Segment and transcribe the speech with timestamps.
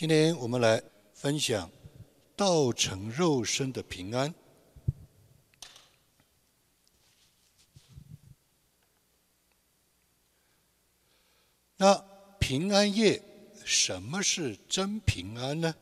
[0.00, 0.82] 今天我们来
[1.12, 1.70] 分享
[2.34, 4.34] 道成肉身的平安。
[11.76, 12.02] 那
[12.38, 13.22] 平安夜，
[13.62, 15.74] 什么是真平安呢？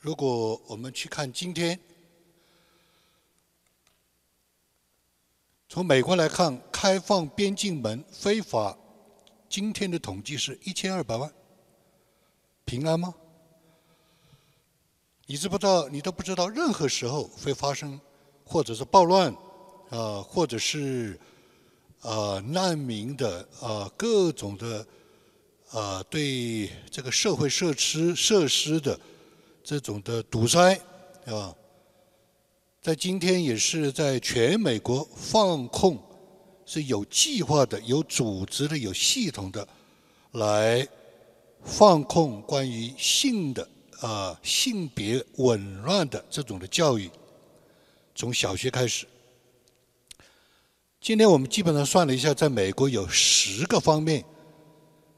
[0.00, 1.78] 如果我们去看今天，
[5.68, 8.76] 从美国来看，开放边境门非法，
[9.48, 11.32] 今天的统计是一千二百万。
[12.64, 13.14] 平安吗？
[15.26, 15.88] 你知不知道？
[15.88, 17.98] 你都不知道，任何时候会发生，
[18.44, 19.34] 或者是暴乱，
[19.88, 21.18] 啊，或者是
[22.00, 24.86] 啊难民的啊各种的
[25.70, 28.98] 啊对这个社会设施设施的
[29.62, 30.74] 这种的堵塞，
[31.26, 31.54] 啊，
[32.82, 35.98] 在今天也是在全美国放控，
[36.66, 39.66] 是有计划的、有组织的、有系统的
[40.32, 40.86] 来。
[41.64, 43.68] 放控关于性的
[44.00, 47.10] 啊性别紊乱的这种的教育，
[48.14, 49.06] 从小学开始。
[51.00, 54.24] 今天我们基本上算了一下，在美国有十个方面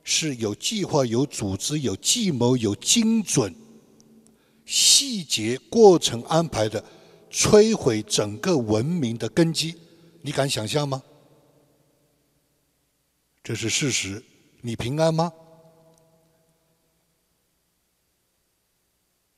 [0.03, 3.55] 是有计划、有组织、有计谋、有精准、
[4.65, 6.85] 细节过程安排的
[7.31, 9.75] 摧毁整个文明的根基。
[10.23, 11.03] 你敢想象吗？
[13.45, 14.25] 这是事实。
[14.61, 15.33] 你平安吗？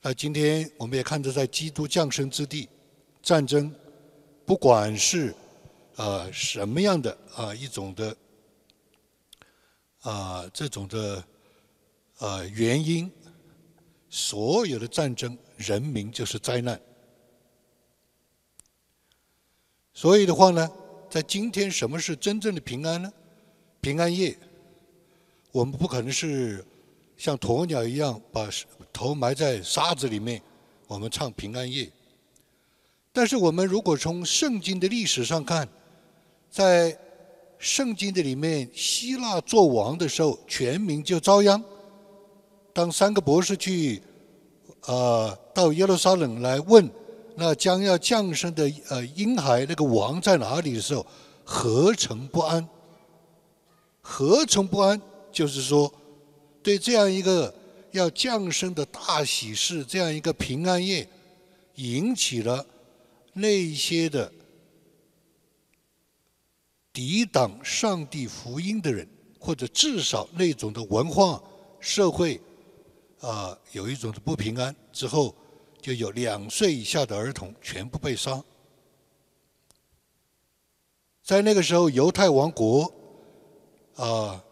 [0.01, 2.69] 那今天我们也看着，在基督降生之地，
[3.21, 3.75] 战争，
[4.47, 5.35] 不管是
[5.97, 8.17] 呃什么样的啊一种的
[10.03, 11.25] 啊这种的
[12.19, 13.11] 呃原因，
[14.09, 16.81] 所有的战争，人民就是灾难。
[19.93, 20.71] 所以的话呢，
[21.11, 23.13] 在今天，什么是真正的平安呢？
[23.81, 24.39] 平安夜，
[25.51, 26.65] 我们不可能是
[27.19, 28.49] 像鸵鸟一样把。
[28.91, 30.43] 头埋在沙子里面，
[30.89, 31.89] 我们唱平安夜。
[33.13, 35.69] 但是我们如果从圣经的历史上看，
[36.51, 36.99] 在
[37.61, 41.63] 圣经的里面，希腊做王的时候，全民就遭殃。
[42.73, 44.03] 当三个博士去，
[44.87, 46.91] 呃，到耶路撒冷来问
[47.37, 51.07] 那将要降生的呃婴孩那个王在哪里的时候，
[51.45, 52.69] 何曾不安？
[54.01, 55.01] 何曾不安？
[55.31, 55.93] 就是说，
[56.63, 57.55] 对这样一个。
[57.93, 61.09] 要降生的大喜事，这样一个平安夜，
[61.77, 62.65] 引起了
[63.33, 64.31] 那些的
[66.93, 69.09] 抵挡上帝福音的人，
[69.41, 71.43] 或者至少那种的文化
[71.81, 72.39] 社会
[73.21, 74.77] 啊，有一种的不平安。
[74.93, 75.35] 之后
[75.81, 78.45] 就有两岁以下的儿童全部被杀。
[81.25, 82.93] 在那个时候，犹太王国
[83.97, 84.45] 啊，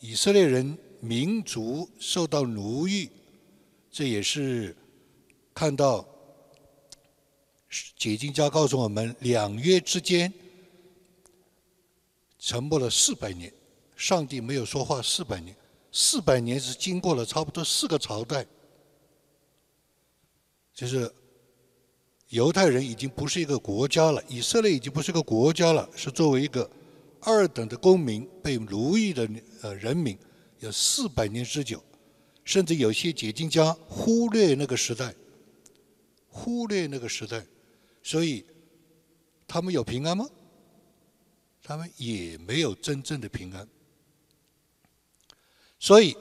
[0.00, 0.78] 以色列人。
[1.04, 3.10] 民族受到奴役，
[3.90, 4.74] 这也是
[5.52, 6.08] 看到
[7.98, 10.32] 解经家告诉我们，两约之间
[12.38, 13.52] 沉默了四百年，
[13.94, 15.54] 上帝没有说话四百年，
[15.92, 18.46] 四百年是经过了差不多四个朝代，
[20.72, 21.12] 就是
[22.30, 26.68] 犹太人已经不是一个国家了，以色列已经不是个国家了，是作为一个
[27.20, 29.28] 二等的公民被奴役的
[29.60, 30.18] 呃人民。
[30.64, 31.82] 有四百年之久，
[32.44, 35.14] 甚至有些解经家忽略那个时代，
[36.28, 37.44] 忽略那个时代，
[38.02, 38.44] 所以
[39.46, 40.26] 他们有平安吗？
[41.62, 43.68] 他们也没有真正的平安。
[45.78, 46.16] 所以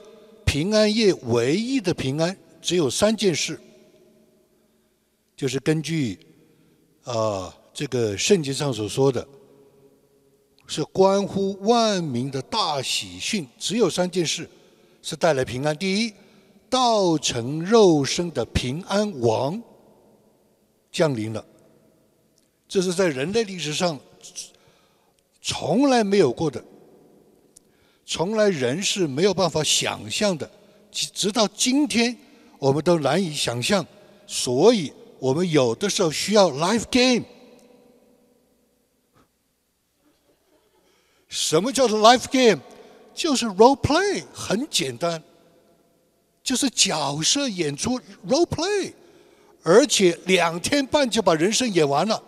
[0.45, 3.59] 平安夜唯一的平安只有三件事，
[5.37, 6.19] 就是根据
[7.03, 9.25] 啊这个圣经上所说的。
[10.65, 14.49] 是关乎万民的大喜讯，只有三件事
[15.01, 15.77] 是带来平安。
[15.77, 16.13] 第一，
[16.69, 19.61] 道成肉身的平安王
[20.91, 21.45] 降临了，
[22.67, 23.99] 这是在人类历史上
[25.41, 26.63] 从来没有过的，
[28.05, 30.49] 从来人是没有办法想象的，
[30.91, 32.17] 直到今天
[32.57, 33.85] 我们都难以想象，
[34.25, 37.25] 所以我们有的时候需要 life game。
[41.33, 42.61] 什么叫做 life game？
[43.11, 45.23] 就是 role play，很简单，
[46.43, 48.93] 就是角色演出 role play，
[49.63, 52.21] 而且两天半就把人生演完了。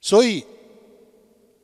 [0.00, 0.46] 所以，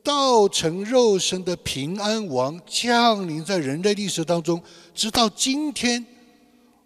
[0.03, 4.61] 道成肉身的平安王降临在人类历史当中，
[4.93, 6.05] 直到今天，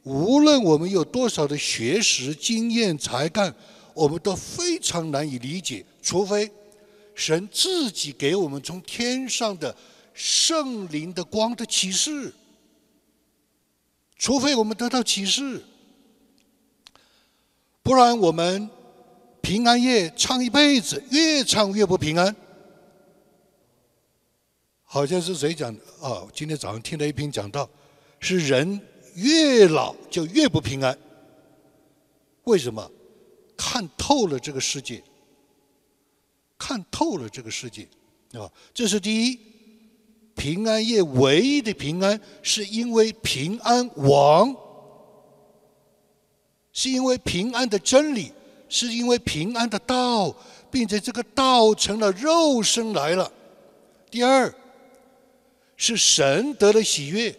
[0.03, 3.53] 无论我们有多少的学识、经验、才干，
[3.94, 6.50] 我们都非常难以理解，除非。
[7.17, 9.75] 神自己给我们从天上的
[10.13, 12.31] 圣灵的光的启示，
[14.17, 15.65] 除非我们得到启示，
[17.81, 18.69] 不然我们
[19.41, 22.33] 平安夜唱一辈子，越唱越不平安。
[24.83, 26.27] 好像是谁讲的啊？
[26.31, 27.67] 今天早上听了一篇讲到，
[28.19, 28.79] 是人
[29.15, 30.95] 越老就越不平安。
[32.43, 32.91] 为什么？
[33.57, 35.03] 看透了这个世界，
[36.57, 37.88] 看透了这个世界，
[38.33, 39.39] 啊，这是第一。
[40.36, 44.56] 平安夜唯一的平安，是因为平安王，
[46.71, 48.31] 是因为平安的真理，
[48.69, 50.36] 是因为平安的道，
[50.69, 53.31] 并且这个道成了肉身来了。
[54.09, 54.54] 第二。
[55.80, 57.36] 是神得了喜悦，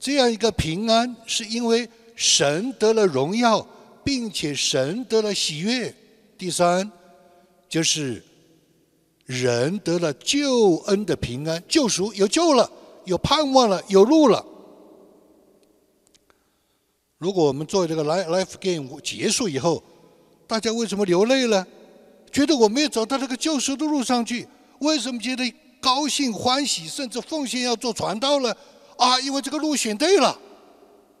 [0.00, 3.64] 这样一个平安，是因为神得了荣耀，
[4.02, 5.94] 并且神得了喜悦。
[6.36, 6.90] 第三，
[7.68, 8.20] 就是
[9.30, 12.68] 人得了救恩的平安，救赎有救了，
[13.04, 14.44] 有盼望了，有路了。
[17.16, 19.80] 如果我们做这个 life life game 结束以后，
[20.48, 21.64] 大家为什么流泪了？
[22.32, 24.48] 觉得我没有走到这个救赎的路上去？
[24.80, 25.54] 为什么觉得？
[25.80, 28.54] 高兴欢喜，甚至奉献要做传道了
[28.98, 29.18] 啊！
[29.20, 30.38] 因为这个路选对了，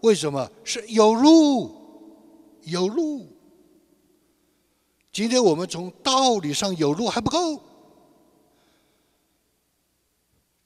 [0.02, 0.50] 为什么？
[0.64, 1.74] 是有路，
[2.64, 3.26] 有路。
[5.10, 7.58] 今天我们从道理上有路还不够，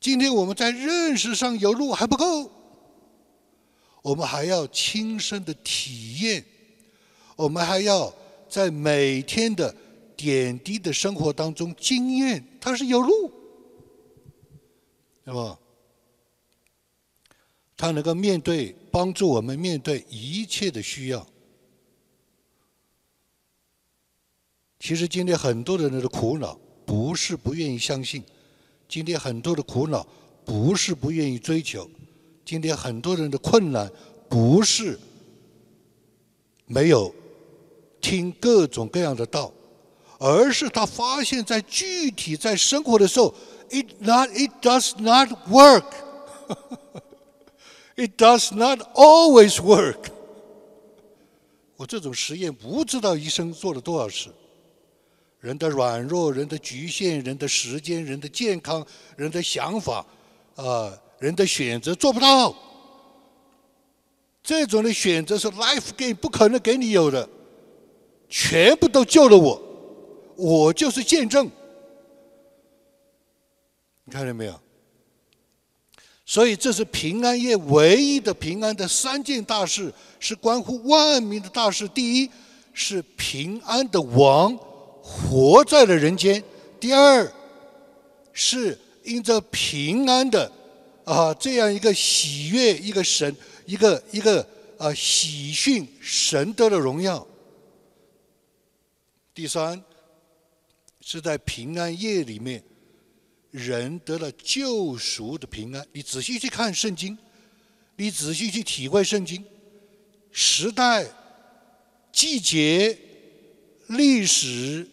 [0.04, 2.50] 今天我们在认识上有路还不够，
[4.02, 6.44] 我们还要亲身的体验，
[7.36, 8.14] 我们还要
[8.46, 9.74] 在每天的
[10.14, 13.32] 点滴的生活当中经验，它是有路。
[15.22, 15.58] 那么，
[17.74, 21.26] 他能够面对帮助我们面对一切的需要。
[24.78, 28.22] 其实今天很多人的苦恼不是不愿意相信，
[28.94, 30.06] 今天很多的苦恼
[30.44, 31.90] 不是不愿意追求，
[32.44, 33.90] 今天很多人的困难
[34.28, 34.96] 不是
[36.66, 37.12] 没有
[38.00, 39.52] 听各种各样的道，
[40.20, 43.34] 而是他发现在具体在生活的时候。
[43.68, 45.90] It not it does not work.
[47.96, 50.12] It does not always work.
[51.74, 54.32] 我这种实验不知道医生做了多少次。
[55.44, 60.02] 人的软弱、人的局限、人的时间、人的健康、人的想法，
[60.56, 62.56] 啊，人的选择做不到。
[64.42, 67.28] 这种的选择是 life game 不可能给你有的，
[68.26, 69.62] 全部都救了我，
[70.34, 71.44] 我就是见证。
[74.04, 74.58] 你看见没有？
[76.24, 81.86] 所以这是平安夜唯一的平安的三件大事，是关乎万民的大事。
[81.88, 82.30] 第一
[82.72, 84.58] 是平安的王
[85.04, 86.42] 活在了人间；
[86.80, 87.30] 第二
[88.32, 90.50] 是因着平安的
[91.04, 93.36] 啊这样一个喜悦，一个神，
[93.66, 94.46] 一个一个
[94.78, 97.26] 啊喜讯，神得了荣耀；
[99.34, 99.84] 第三
[101.00, 102.62] 是在平安夜里面。
[103.50, 107.16] 人得了救赎的平安，你仔细去看圣经，
[107.94, 109.44] 你仔细去体会圣经，
[110.32, 111.06] 时代、
[112.10, 112.98] 季节、
[113.86, 114.84] 历史、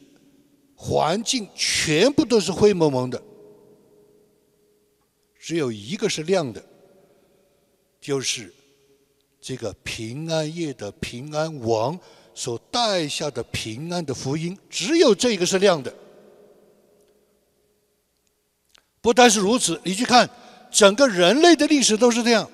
[0.83, 3.21] 环境全部都是灰蒙蒙的，
[5.37, 6.63] 只有一个是亮的，
[7.99, 8.51] 就是
[9.39, 11.99] 这个平安夜的平安王
[12.33, 15.93] 所带下的平安的福音，只有这个是亮的。
[19.01, 20.27] 不单是如此，你去看
[20.71, 22.49] 整个人类的历史都是这样，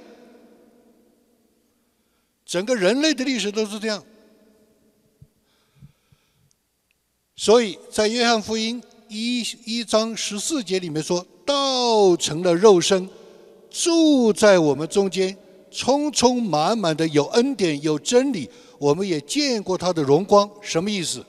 [2.45, 4.03] 整个人类的历史都是这样。
[7.37, 13.07] 所以在约翰福音一一章十四节里面说：“道成了肉身，
[13.69, 15.37] 住在我们中间，
[15.69, 21.23] 充充满满的有恩典有真理，我们也见过他的荣光。”什么意思？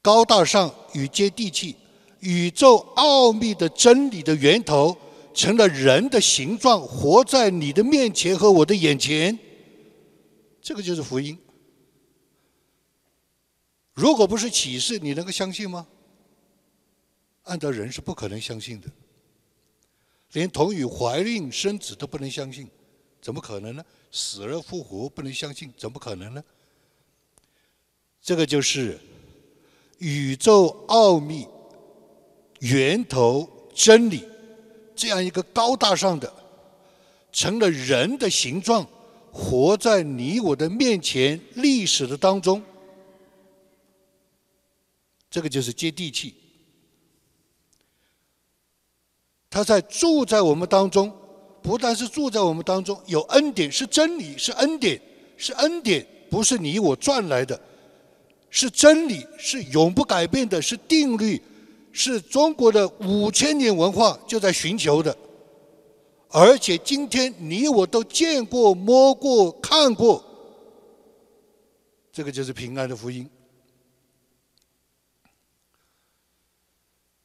[0.00, 1.74] 高大上与接地气，
[2.20, 4.96] 宇宙奥秘的真理的源头，
[5.34, 9.36] 成了人的形状，活在你的面前和我的眼前。
[10.64, 11.38] 这个就是福音。
[13.92, 15.86] 如果不是启示，你能够相信吗？
[17.42, 18.88] 按照人是不可能相信的，
[20.32, 22.66] 连童女怀孕生子都不能相信，
[23.20, 23.84] 怎么可能呢？
[24.10, 26.42] 死而复活不能相信，怎么可能呢？
[28.22, 28.98] 这个就是。
[29.98, 31.46] 宇宙奥秘、
[32.58, 34.28] 源头、真理，
[34.94, 36.30] 这样一个高大上的，
[37.30, 38.86] 成了人的形状，
[39.36, 42.62] 活在你我的面前，历史的当中，
[45.28, 46.36] 这个就是接地气。
[49.50, 51.12] 他在住在我们当中，
[51.60, 55.02] 不但是住在我们当中，有恩典，是真理，是恩典，
[55.36, 57.60] 是恩典，不是你我赚来的，
[58.50, 61.42] 是真理，是永不改变的，是定律，
[61.90, 65.16] 是中国的五千年文化就在寻求的。
[66.36, 70.20] 而且今天你我都见过、摸过、看过，
[72.12, 73.30] 这个就是平安的福音。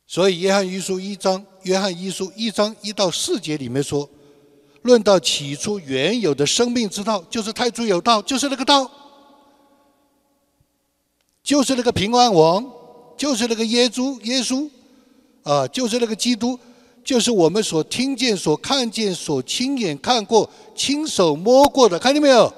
[0.05, 4.07] 所以《约翰一书》一章，《约翰一书》一章一到四节里面说，
[4.83, 8.91] 论到起初原有的生命之道，就是太初有道，就是那个道，
[11.41, 12.63] 就是那个平安王，
[13.17, 14.69] 就是那个耶稣，耶稣，
[15.41, 16.59] 啊，就是那个基督。
[17.09, 22.53] 就是我们所听见、所看见、所亲眼看过、亲手摸过的，看见没有？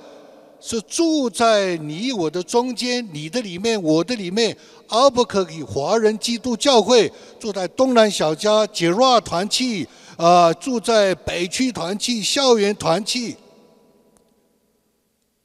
[0.59, 4.57] 是住在你我的中间，你的里面，我的里面。
[4.87, 13.37] 阿伯克给华人基督教会住在东南小家杰拉团契啊，住在北区团契、校园团契，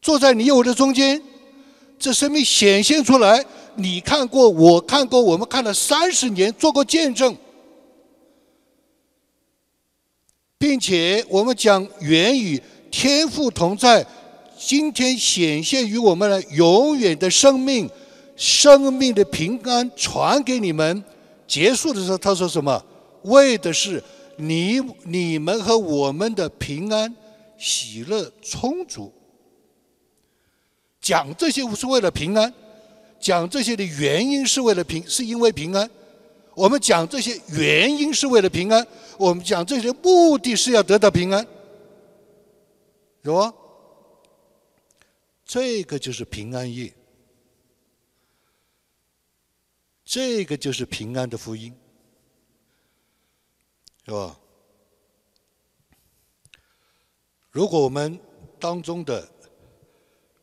[0.03, 1.23] 坐在你我的中间，
[1.97, 3.45] 这生命显现出来。
[3.77, 7.37] 你看过，我看过，我们看了三十年，做过见证。
[10.59, 12.61] 并且我们讲源于
[12.91, 14.05] 天赋同在，
[14.59, 17.89] 今天显现于我们的永远的生命，
[18.37, 21.05] 生命的平安传给你们。
[21.47, 22.83] 结束的时候他说什么？
[23.23, 24.03] 为的是
[24.37, 27.15] 你、你们和我们的平安、
[27.59, 29.13] 喜乐充足。
[31.01, 32.53] 讲这些是为了平安，
[33.21, 35.89] 讲这些的原因是为了平，是因为平安。
[36.57, 38.87] 我们讲这些原因是为了平安，
[39.19, 41.47] 我们讲这些目的是要得到平安，
[43.23, 43.55] 是吧？
[45.45, 46.95] 这个就是平安夜，
[50.03, 51.77] 这个就是平安的福音，
[54.07, 54.41] 是吧？
[57.51, 58.19] 如果我们
[58.59, 59.29] 当中的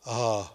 [0.03, 0.53] 啊。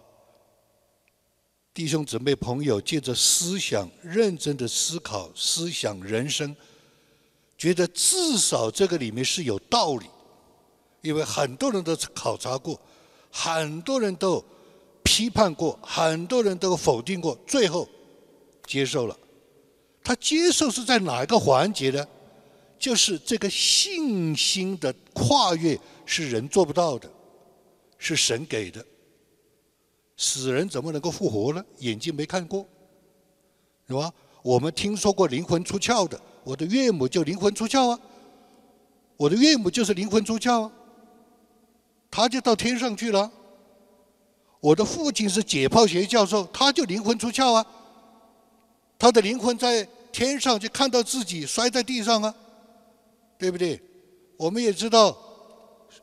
[1.73, 6.55] 弟兄姊妹朋友，借着思想认真的思考、思想人生，
[7.57, 10.05] 觉得至少这个里面是有道理，
[11.01, 12.79] 因为很多人都考察过，
[13.31, 14.43] 很多人都
[15.03, 17.87] 批判过，很多人都否定过，最后
[18.65, 19.17] 接受了。
[20.03, 22.05] 他接受是在哪一个环节呢？
[22.79, 27.09] 就是这个信心的跨越是人做不到的，
[27.97, 28.83] 是神给的。
[30.21, 31.63] 死人怎么能够复活呢？
[31.77, 32.65] 眼睛没看过，
[33.87, 34.13] 是吧？
[34.43, 37.97] 我们听说过灵魂出窍的，我的岳母就灵魂出窍啊，
[39.15, 40.71] 我的岳母就是灵魂出窍啊，
[42.11, 43.31] 他就到天上去了。
[44.59, 47.65] 我的父亲是解剖学教授，他就灵魂出窍啊，
[48.97, 52.35] 他的灵魂在天上就看到自己摔在地上啊，
[53.37, 53.81] 对不对？
[54.35, 55.17] 我们也知道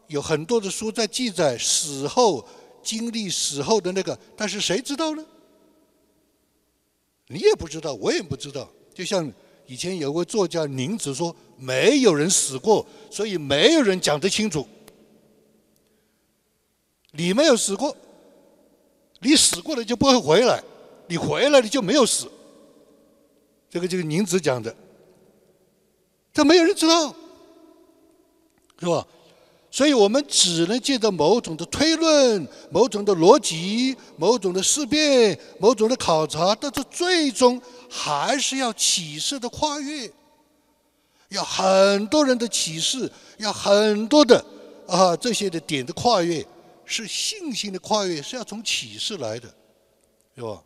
[0.07, 2.49] 有很多的书在记载死后。
[2.87, 5.27] 经历死后的那个，但是谁知道呢？
[7.27, 8.71] 你也不知道，我也不知道。
[8.95, 9.31] 就像
[9.67, 14.65] 以前有位作家宁子说：“没有人死过，所以没有人讲得清楚。”
[17.11, 17.97] 你没有死过，
[19.21, 20.63] 你死过了就不会回来，
[21.09, 22.31] 你回来了就没有死。
[23.69, 24.75] 这个就是宁子讲的，
[26.33, 27.15] 这没有人知道，
[28.79, 29.07] 是吧？
[29.71, 40.11] 所以我们只能借着某种的推论、某种的逻辑、某种的思辨、某种的考察，但是最终还是要启示的跨越，
[41.29, 44.43] 要很多人的启示，要很多的
[44.87, 46.47] 啊这些的点的跨越，
[46.87, 49.55] 是信心的跨越，是要从启示来的，
[50.35, 50.63] 是吧？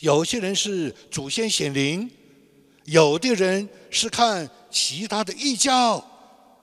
[0.00, 2.10] 有些人是祖先显灵，
[2.84, 6.04] 有的人是看其他的异教。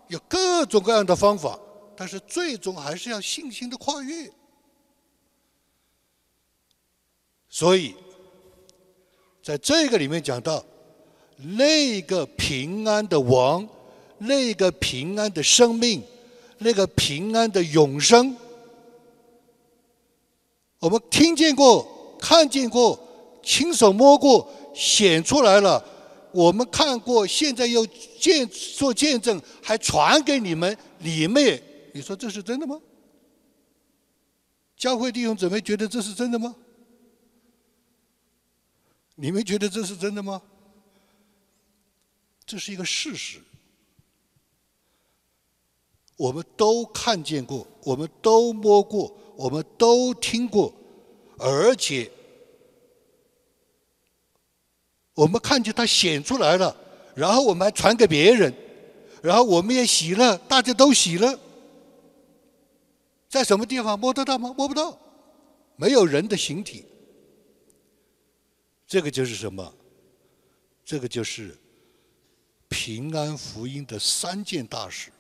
[0.09, 1.57] 有各种各样的方法，
[1.95, 4.29] 但是最终还是要信心的跨越。
[7.47, 7.95] 所以，
[9.41, 10.63] 在这个里面讲到，
[11.37, 13.67] 那个平安的王，
[14.17, 16.03] 那个平安的生命，
[16.57, 18.35] 那个平安的永生，
[20.79, 22.99] 我们听见过、看见过、
[23.43, 25.83] 亲手摸过，显出来了。
[26.31, 27.86] 我们看过，现在又
[28.19, 31.62] 见做见证，还传给你们，你们，
[31.93, 32.79] 你说这是真的吗？
[34.77, 36.55] 教会弟兄姊妹觉得这是真的吗？
[39.15, 40.41] 你们觉得这是真的吗？
[42.45, 43.39] 这是一个事实，
[46.15, 50.74] 我们都看见过，我们都摸过，我们都听过，
[51.38, 52.12] 而且。
[55.19, 56.73] 我们看见它显出来了，
[57.13, 58.53] 然后我们还传给别人，
[59.21, 61.38] 然后我们也喜乐，大家都喜乐。
[63.27, 64.55] 在什么地方摸得到吗？
[64.57, 64.97] 摸不到，
[65.75, 66.85] 没有人的形体。
[68.88, 69.73] 这个就是什么？
[70.85, 71.53] 这个就是
[72.69, 75.11] 平安福音的三件大事，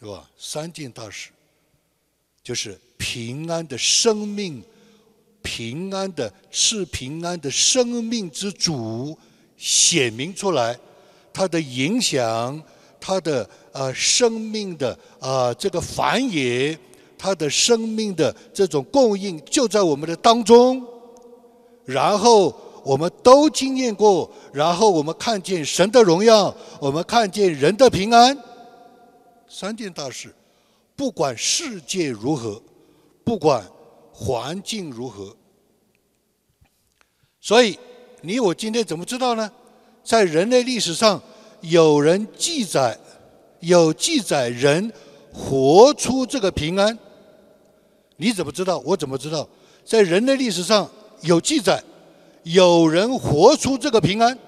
[0.00, 0.28] 是吧？
[0.36, 1.30] 三件大事
[2.42, 4.60] 就是平安的生命，
[5.42, 9.16] 平安的是平安的生命之主
[9.56, 10.78] 显明出来，
[11.32, 12.62] 它的影响，
[13.00, 16.76] 它的呃生命的啊这个繁衍，
[17.18, 20.86] 它的生命的这种供应就在我们的当中。
[21.84, 22.54] 然后
[22.84, 28.36] 我们都经验过，然后我们看见神的荣耀，我们看见人的平安，
[29.48, 30.32] 三件大事，
[30.94, 32.62] 不管世界如何，
[33.24, 33.66] 不管
[34.20, 35.34] 环境如何，
[37.40, 37.78] 所以
[38.20, 39.50] 你我今天怎么知道呢？
[40.04, 41.22] 在人类历史上，
[41.62, 42.98] 有人记载，
[43.60, 44.92] 有记载人
[45.32, 46.98] 活出这个平安，
[48.16, 48.78] 你怎么知道？
[48.80, 49.48] 我怎么知道？
[49.84, 50.90] 在人类历史上。
[51.22, 51.84] 有记载，
[52.44, 54.38] 有人活出这个平安。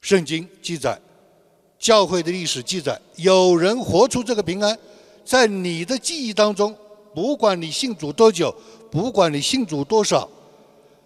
[0.00, 0.98] 圣经记载，
[1.78, 4.78] 教会的历史记载，有人活出这个平安，
[5.28, 6.74] 在你的记忆当中，
[7.14, 8.54] 不管你信主多久，
[8.90, 10.26] 不管你信主多少，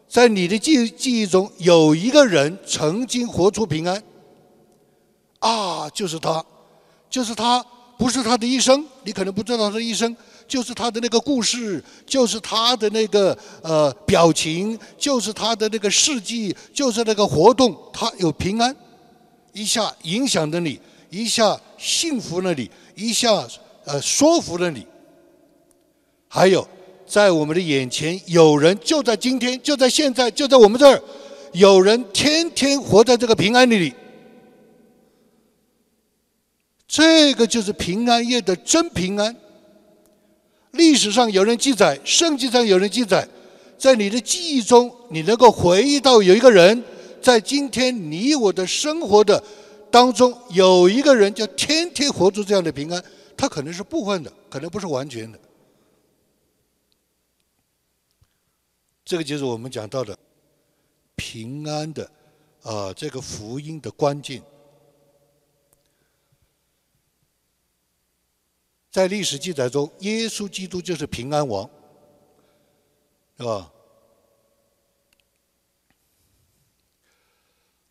[0.09, 4.01] 在你的记记忆中，有一个人曾经活出平安。
[5.41, 6.45] 啊，就是他，
[7.11, 7.67] 就是他，
[7.99, 10.17] 不是他的一生，你可能不知道他的一生。
[10.47, 18.77] 就是他的那个故事，就是他的那个呃表情，就是他的那个事迹，就是那个活动，他有平安，
[19.53, 20.79] 一下影响了你，
[21.11, 23.49] 一下幸福了你，一下
[23.85, 24.87] 呃说服了你。
[26.29, 26.67] 还有，
[27.07, 31.03] 在我们的眼前，有人就在今天，就在现在，就在我们这儿，
[31.53, 33.93] 有人天天活在这个平安里。
[36.87, 39.35] 这个就是平安夜的真平安。
[40.73, 43.27] 历史上有人记载，圣经上有人记载，
[43.77, 46.83] 在你的记忆中，你能够回忆到有一个人，
[47.21, 49.43] 在今天你我的生活的
[49.91, 53.03] 当中，有一个人就天天活出这样的平安，
[53.37, 55.39] 他可能是部分的，可能不是完全的。
[59.05, 60.17] 这个就是我们讲到的
[61.17, 62.11] 平安的
[62.63, 64.43] 啊，这个福音的关键。
[68.91, 71.69] 在历史记载中，耶稣基督就是平安王，
[73.39, 73.73] 是吧？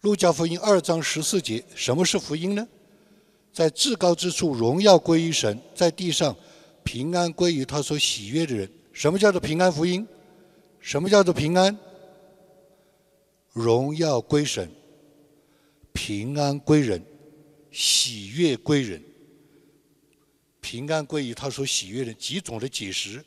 [0.01, 2.67] 路加福音二章十四节，什么是福音呢？
[3.52, 6.36] 在至高之处，荣耀归于神；在地上，
[6.84, 8.72] 平安归于他所喜悦的人。
[8.94, 10.08] 什么叫做平安福音？
[10.80, 11.78] 什么叫做平安？
[13.52, 14.72] 荣耀归神，
[15.92, 17.04] 平安归人，
[17.72, 19.04] 喜悦归人。
[20.62, 23.24] 平安归于他所喜悦的人几种的解释。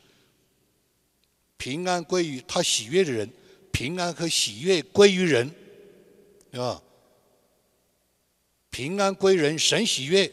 [1.57, 3.29] 平安归于他喜悦的人，
[3.71, 5.49] 平安和喜悦归于人，
[6.49, 6.81] 对吧？
[8.75, 10.29] 平安归人，神喜悦。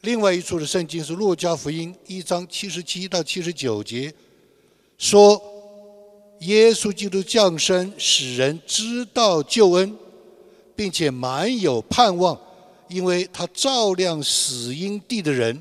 [0.00, 4.10] 另外一处的圣经是《路加福音》一章七十七到七十九节，
[4.96, 5.38] 说
[6.40, 9.94] 耶稣基督降生，使人知道救恩，
[10.74, 12.40] 并且满有盼望。
[12.88, 15.60] 因为他照亮死荫地的人，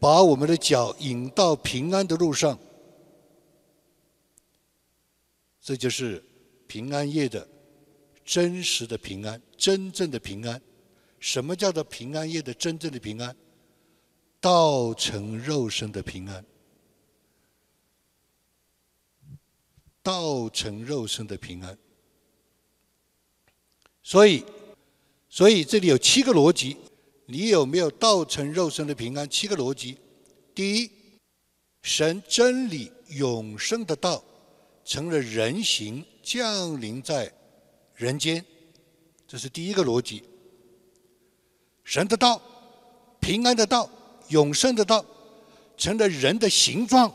[0.00, 2.58] 把我们的脚引到平安的路上，
[5.62, 6.24] 这就是
[6.66, 7.46] 平安夜的
[8.24, 10.60] 真实的平安，真正的平安。
[11.20, 13.36] 什么叫做平安夜的真正的平安？
[14.40, 16.44] 道成肉身的平安，
[20.02, 21.78] 道成肉身的平安。
[24.02, 24.44] 所以。
[25.34, 26.76] 所以这里有七个逻辑，
[27.24, 29.26] 你有没有道成肉身的平安？
[29.30, 29.96] 七个逻辑：
[30.54, 30.90] 第一，
[31.80, 34.22] 神真理永生的道
[34.84, 37.32] 成了人形降临在
[38.02, 38.44] 人间，
[39.28, 40.24] 这是第一个逻辑。
[41.84, 42.42] 神的道、
[43.20, 43.88] 平安的道、
[44.28, 45.04] 永生的道，
[45.76, 47.12] 成了人的形状，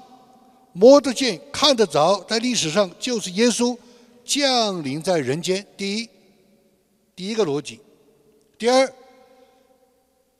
[0.71, 3.77] 摸得见、看得着，在历史上就是耶稣
[4.23, 5.67] 降临在人间。
[5.75, 6.09] 第一，
[7.13, 7.81] 第一个逻辑。
[8.57, 8.93] 第二，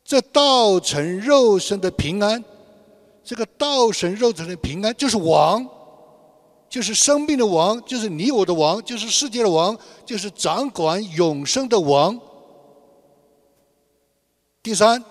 [0.06, 2.42] 这道成肉身的平安，
[3.22, 5.68] 这个道成肉身的平安就是王，
[6.70, 12.20] 就是生命的王，就是你我的王，就是世界的王，就是掌管永生的王。
[14.62, 15.04] 第三，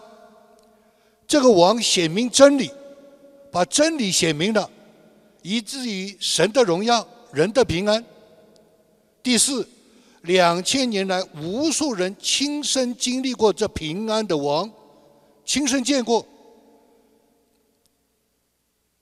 [1.27, 2.71] 这个王显明真理，
[3.51, 4.71] 把真理显明了，
[5.43, 8.05] 以至于神的荣耀，人的平安。
[9.23, 9.67] 第四，
[10.23, 14.71] 两千年来，无数人亲身经历过这平安的王，
[15.45, 16.27] 亲身见过。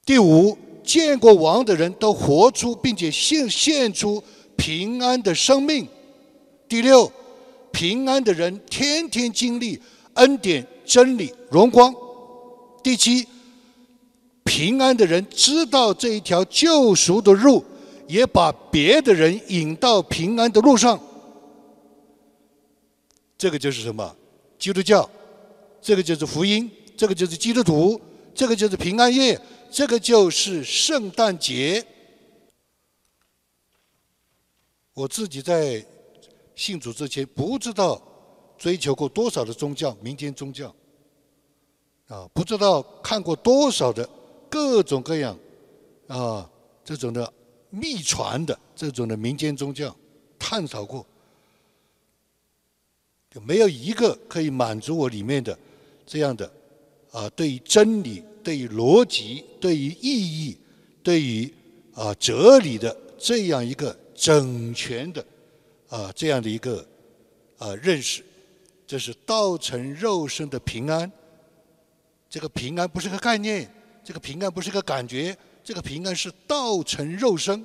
[0.07, 4.23] 第五，见过王的人都活出并且献献出
[4.57, 5.89] 平安的生命。
[6.69, 7.11] 第六，
[7.73, 9.81] 平安的人天天经历
[10.15, 11.93] 恩典、真理、荣光。
[12.83, 13.27] 第七，
[14.45, 17.65] 平安的人知道这一条救赎的路，
[18.07, 21.01] 也把别的人引到平安的路上。
[23.37, 24.15] 这个就是什么？
[24.59, 25.09] 基督教，
[25.81, 28.01] 这个就是福音，这个就是基督徒，
[28.35, 29.39] 这个就是平安夜，
[29.75, 31.85] 这个就是圣诞节。
[34.93, 35.85] 我自己在
[36.55, 38.01] 信主之前，不知道
[38.57, 40.73] 追求过多少的宗教，民间宗教，
[42.07, 44.09] 啊，不知道看过多少的
[44.49, 45.37] 各种各样
[46.07, 46.49] 啊
[46.85, 47.33] 这种的
[47.69, 49.95] 秘传的这种的民间宗教，
[50.39, 51.05] 探讨过。
[53.29, 55.59] 就没有一个可以满足我里面的
[56.07, 56.49] 这样的
[57.11, 60.57] 啊，对于真理、对于逻辑、对于意义、
[61.03, 61.53] 对于
[61.95, 65.25] 啊哲理的这样一个整全的
[65.89, 66.87] 啊这样的一个
[67.59, 68.23] 啊认识，
[68.87, 71.11] 这是道成肉身的平安。
[72.29, 73.69] 这个平安不是个概念，
[74.05, 77.65] 这个平安不是个感觉，这个平安是道成肉身。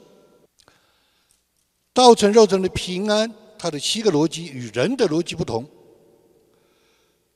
[1.94, 3.32] 道成肉身的平安。
[3.62, 5.68] 它的七个逻辑与人的逻辑不同，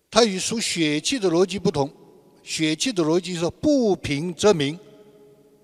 [0.10, 1.91] 它与属血气的逻辑不同。
[2.43, 4.77] 血气的逻辑是不平则鸣，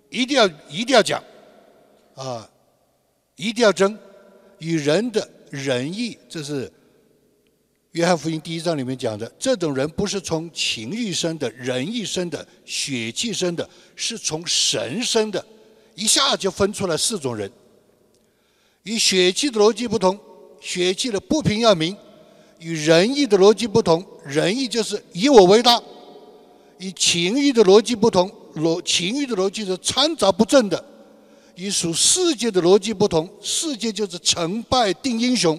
[0.09, 1.21] 一定要一定要讲，
[2.15, 2.49] 啊，
[3.35, 3.97] 一定要争。
[4.59, 6.71] 与人的仁义，这是
[7.91, 15.45] 约翰福音第一章里面讲的，这种人不是从情欲生的、仁义生的、血气生的，是从神生的，
[15.95, 17.51] 一下就分出来四种人。
[18.83, 20.19] 与血气的逻辑不同。
[20.61, 21.95] 血气的不平要鸣，
[22.59, 25.81] 与仁义的逻辑不同，仁义就是以我为大；
[26.79, 30.77] 与情欲的逻辑不同，逻情欲的逻辑是掺杂不正的；
[31.55, 35.57] 与属世界的逻辑不同，世界就是成败定英雄；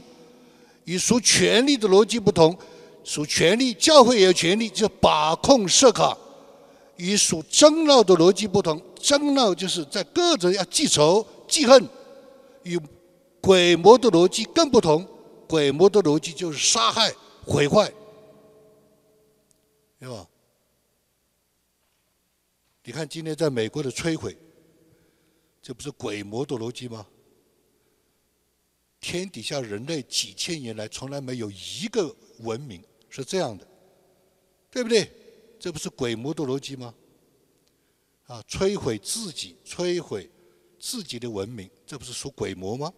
[0.84, 2.56] 与属权力的逻辑不同，
[3.04, 6.16] 属权力教会也有权力，就把控设卡；
[6.96, 11.88] 与属争闹的逻辑不同，争闹就是在各种要记仇记恨，
[12.64, 12.78] 与。
[13.42, 15.02] 鬼魔的逻辑更不同，
[15.48, 17.10] 鬼魔的逻辑就是杀害、
[17.46, 17.90] 毁坏，
[19.98, 20.26] 对吧？
[22.90, 24.36] 你看今天在美国的摧毁，
[25.62, 27.06] 这不是鬼魔的逻辑吗？
[29.00, 33.64] 天底下人类几千年来从来没有一个文明是这样的，
[34.72, 35.08] 对不对？
[35.60, 36.92] 这不是鬼魔的逻辑吗？
[38.26, 40.28] 啊，摧毁自己、摧毁
[40.80, 42.92] 自己的文明，这不是属鬼魔吗？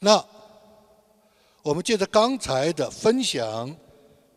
[0.00, 0.28] 那
[1.62, 3.72] 我们借着刚才的分享，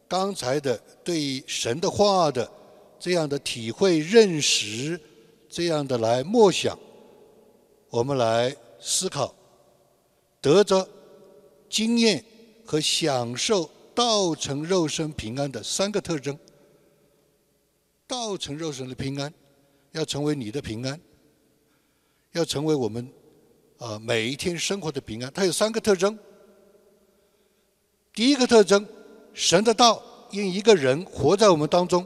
[0.07, 2.49] 刚才的对神的话的
[2.99, 4.99] 这样的体会认识，
[5.49, 6.77] 这样的来默想，
[7.89, 9.33] 我们来思考，
[10.41, 10.87] 得着
[11.69, 12.23] 经验
[12.65, 16.37] 和享受道成肉身平安的三个特征。
[18.07, 19.33] 道成肉身的平安，
[19.91, 20.99] 要成为你的平安，
[22.33, 23.09] 要成为我们。
[23.77, 26.17] 啊，每一天生活的平安，它有三个特征。
[28.13, 28.87] 第一个特征，
[29.35, 32.03] 神的道因一个人活在我们当中；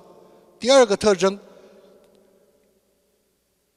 [0.59, 1.39] 第二个特征，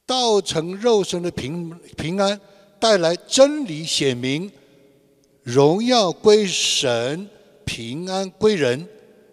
[0.05, 2.41] 道成肉身的平平安
[2.81, 4.51] 带来真理显明，
[5.45, 7.29] 荣耀归神，
[7.65, 8.85] 平安归人；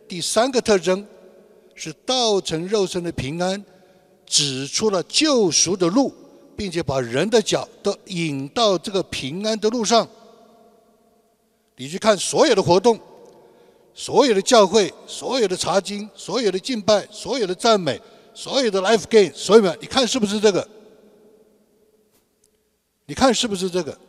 [0.07, 1.07] 第三个特征
[1.73, 3.65] 是道成肉身的平安
[4.25, 6.13] 指出了救赎的路。
[6.59, 10.05] 并且把人的脚都引到这个平安的路上。
[11.77, 12.99] 你去看所有的活动，
[13.99, 17.99] 所有的教会，所有的查经，所有的敬拜，所有的赞美，
[18.33, 20.65] 所有的 life gain，所有的，你看是不是这个？
[23.07, 23.99] 你看是不是这个？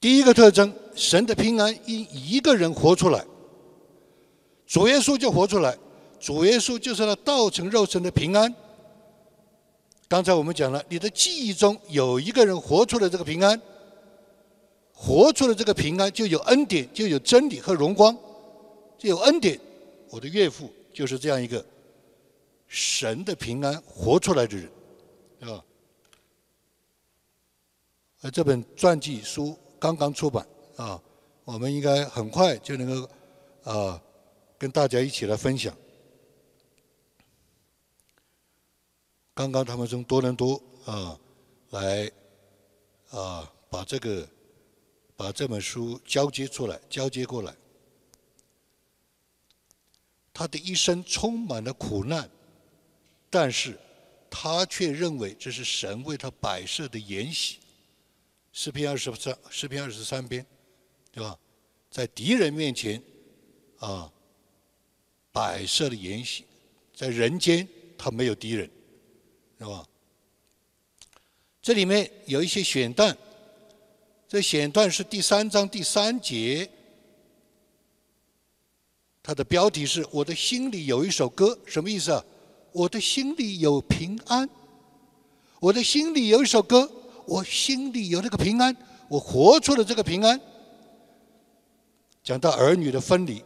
[0.00, 3.24] 第一个特征，神的平安因一个人活出来，
[4.66, 5.78] 主耶稣就活出来。
[6.18, 8.52] 主耶稣就是那道成肉身的平安。
[10.08, 13.60] 刚才我们讲了，你的记忆中有一个人活出了这个平安，
[14.92, 18.16] 活出了这个平安，就有恩典，就有真理和荣光，
[18.96, 19.60] 就有恩典。
[20.08, 21.62] 我的岳父就是这样一个
[22.66, 24.70] 神的平安活出来的人，
[25.40, 25.62] 啊。
[28.22, 30.44] 而这本传记书刚刚出版
[30.76, 31.00] 啊，
[31.44, 33.08] 我们应该很快就能够
[33.62, 34.02] 啊
[34.56, 35.72] 跟大家一起来分享。
[39.38, 41.16] 刚刚他们从多伦多啊
[41.70, 42.10] 来
[43.10, 44.28] 啊把这个
[45.14, 47.54] 把这本书交接出来，交接过来。
[50.34, 52.28] 他的一生充满了苦难，
[53.30, 53.78] 但是
[54.28, 57.60] 他却认为这是神为他摆设的筵席。
[58.52, 60.44] 诗篇二十三，诗篇二十三篇，
[61.12, 61.38] 对吧？
[61.92, 63.00] 在敌人面前
[63.78, 64.12] 啊
[65.30, 66.44] 摆设的筵席，
[66.92, 68.68] 在人间他没有敌人，
[69.58, 69.84] 是吧？
[71.60, 73.16] 这里面有一些选段，
[74.28, 76.70] 这选段是第三章第三节。
[79.22, 82.24] 它的标题是“我的心里有一首歌”，什么意思啊？
[82.72, 84.48] 我的心里有平安，
[85.60, 86.90] 我的心里有一首歌，
[87.26, 88.74] 我心里有那个平安，
[89.08, 90.40] 我活出了这个平安。
[92.22, 93.42] 讲到儿女的分离，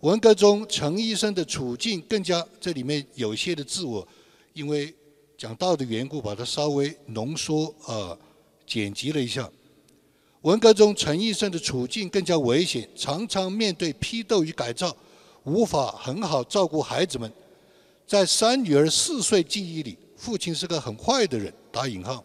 [0.00, 4.06] 文革中陈医生的处境更加，这里面有些的自我，
[4.52, 4.94] 因为
[5.42, 8.16] 讲道的缘故，把它稍微浓缩呃
[8.64, 9.50] 剪辑了一下。
[10.42, 14.96] 文革中陈医生的处境更加危险，常常面对批斗与改造。
[15.42, 17.28] 无法很好照顾孩子们，
[18.06, 22.24] 在三女儿四岁记忆里，父亲是个很坏的人（打引号），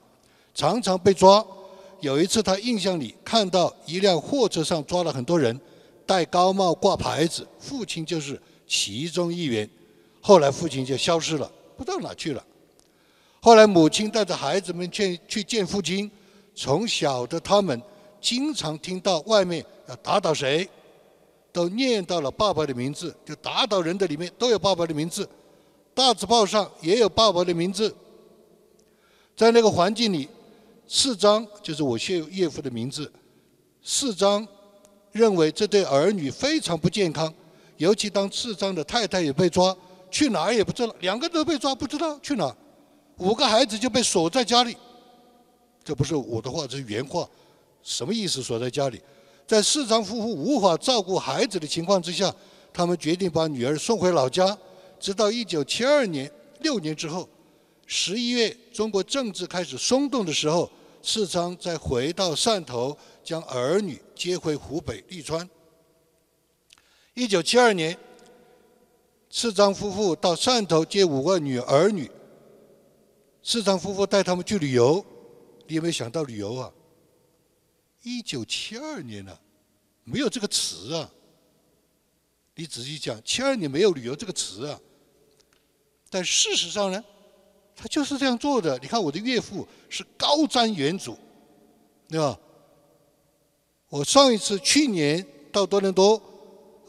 [0.54, 1.44] 常常被抓。
[2.02, 5.60] 有一次，他印象里看到一辆货车上抓了很多人，
[6.06, 9.68] 戴高帽挂牌子，父亲就是其中一员。
[10.22, 12.46] 后来父亲就消失了，不知道哪去了。
[13.48, 16.12] 后来母亲带着孩子们去去见父亲，
[16.54, 17.82] 从小的他们
[18.20, 20.68] 经常听到外面要打倒谁。
[21.54, 25.28] 都念到了爸爸的名字，就打倒人的里面都有爸爸的名字，
[25.94, 27.96] 大字报上也有爸爸的名字。
[29.34, 30.28] 在那个环境里，
[30.86, 33.10] 四章就是我岳岳父的名字。
[33.82, 34.46] 四章
[35.14, 37.34] 认为这对儿女非常不健康，
[37.78, 39.74] 尤其当四章的太太也被抓，
[40.12, 42.54] 去哪儿也不知道，两个都被抓不知道去哪儿，
[43.18, 44.76] 五个孩子就被锁在家里。
[45.84, 47.28] 这不是我的话，这是原话，
[47.82, 48.44] 什么意思？
[48.44, 49.02] 锁在家里？
[49.48, 52.34] 在四张夫妇无法照顾孩子的情况之下，
[52.74, 54.58] 他们决定把女儿送回老家。
[55.00, 57.28] 直到一九七二年，六年之后，
[57.86, 60.70] 十一月，中国政治开始松动的时候，
[61.02, 65.50] 四张再回到汕头，将儿女接回湖北利川。
[67.14, 67.98] 一九七二年，
[69.30, 72.12] 四张夫妇到汕头接五个女儿女。
[73.48, 75.06] 市长夫妇带他们去旅游，
[75.68, 76.70] 你有没有想到旅游啊？
[78.04, 79.40] 一九七二年了，
[80.04, 81.10] 没有这个词啊。
[82.56, 84.78] 你仔细讲，七二年没有“旅游”这个词啊。
[86.10, 87.02] 但事实上呢，
[87.74, 88.78] 他就是这样做的。
[88.80, 91.16] 你看，我的岳父是高瞻远瞩，
[92.10, 92.38] 对吧？
[93.88, 96.22] 我上一次去年到多伦多，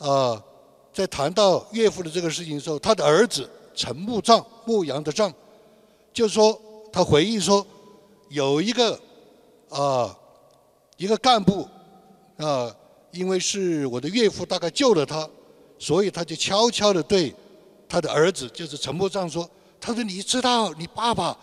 [0.00, 0.44] 啊，
[0.92, 5.32] 在谈到岳父的这个事情的时候，他的儿子陈木藏，牧羊的藏，
[6.18, 6.60] 就说
[6.92, 7.64] 他回忆说，
[8.30, 8.98] 有一个
[9.68, 10.16] 啊。
[11.00, 11.64] 一个干部，
[12.38, 12.74] 啊，
[13.12, 15.30] 因为是我的岳父，大概救了他，
[15.78, 17.32] 所以他就悄悄地对
[17.88, 19.48] 他的儿子，就是陈木藏说
[19.80, 21.38] ：“他说你知道，你爸爸，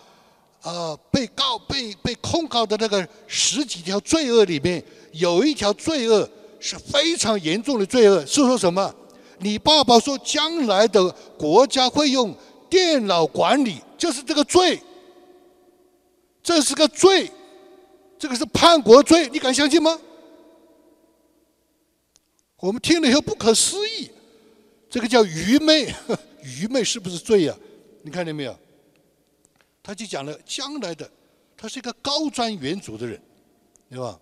[0.62, 4.84] 啊，被告被被控告的那个十几条罪恶里面，
[5.14, 8.94] 有一条罪恶是非常严重的罪恶，是说什么？
[9.40, 12.36] 你爸爸说将来的国家会用
[12.70, 14.82] 电脑管理，就是这个罪，
[16.44, 17.32] 这是个罪。”
[18.18, 20.00] 这个是叛国罪，你敢相信吗？
[22.62, 24.10] 我们听了以后不可思议，
[24.90, 25.94] 这个叫愚昧，
[26.42, 27.54] 愚昧是不是罪呀？
[28.04, 28.58] 你看见没有？
[29.84, 31.08] 他就讲了将来的，
[31.58, 33.22] 他是一个高瞻远瞩的人，
[33.90, 34.18] 对吧？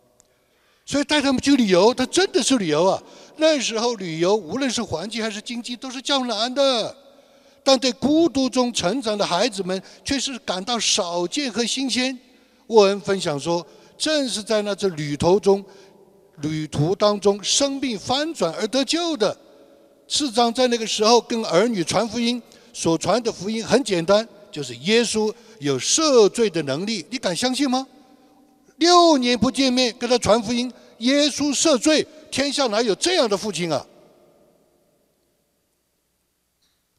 [0.88, 3.02] 所以带他们去旅游，他真的是旅游啊。
[3.38, 6.98] 那时候旅游，无论是环境还是经济，都是较难的，
[7.64, 12.18] 但对孤独中成长的孩子们，却是感到少见和新鲜。
[12.68, 13.66] 沃恩分享说。
[13.96, 15.64] 正是在那次旅途中，
[16.42, 19.38] 旅途当中生病翻转而得救的，
[20.08, 22.42] 市长在那个时候跟儿女传福音，
[22.74, 27.88] 所传的福音很简单，就是耶稣有赦罪的能力，你敢相信吗？
[28.78, 33.86] 六年不见面跟他传福音，耶稣赦罪，天下哪有这样的父亲啊？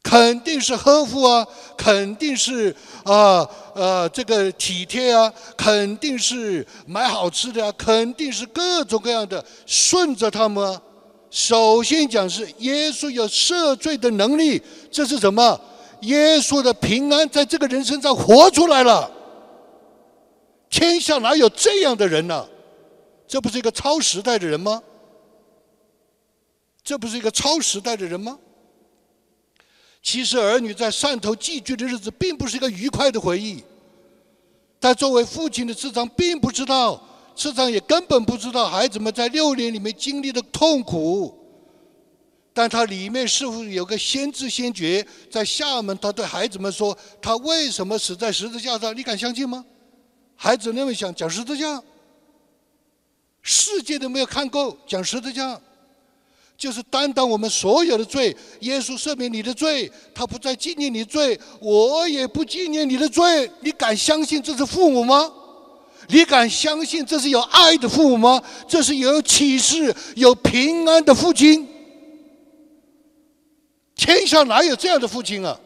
[0.05, 1.43] 肯定是呵护啊，
[1.75, 10.79] 肯定是啊呃这个体贴啊，肯定是买好吃的啊，肯定是各种各样的顺着他们啊。
[11.31, 15.59] 首先讲是耶稣有赦罪的能力，这是什么？
[16.01, 19.09] 耶稣的平安在这个人身上活出来了。
[20.69, 22.47] 天下哪有这样的人呢？
[23.27, 24.83] 这不是一个超时代的人吗？
[26.83, 28.37] 这不是一个超时代的人吗？
[30.05, 33.63] 其实儿女在汕头寄居的日子并不是一个愉快的回忆。
[34.79, 37.03] 但作为父亲的次长并不知道，
[37.35, 41.35] 次长也根本不知道孩子们在六年里面经历的痛苦。
[42.53, 48.95] 但他里面似乎有个先知先觉，在厦门，他对孩子们说：“他为什么死在十字架上？
[48.95, 49.65] 你敢相信吗？”
[50.37, 51.81] 孩子那么想讲十字架，
[53.41, 55.59] 世界都没有看够，讲十字架。
[56.57, 63.51] 就是担当我们所有的罪，耶稣赦免你的罪，他不再纪念你罪，我也不纪念你的罪。
[63.59, 65.31] 你敢相信这是父母吗？
[66.07, 68.41] 你敢相信这是有爱的父母吗？
[68.67, 71.67] 这是有启示、有平安的父亲。
[73.95, 75.59] 天下哪有这样的父亲啊？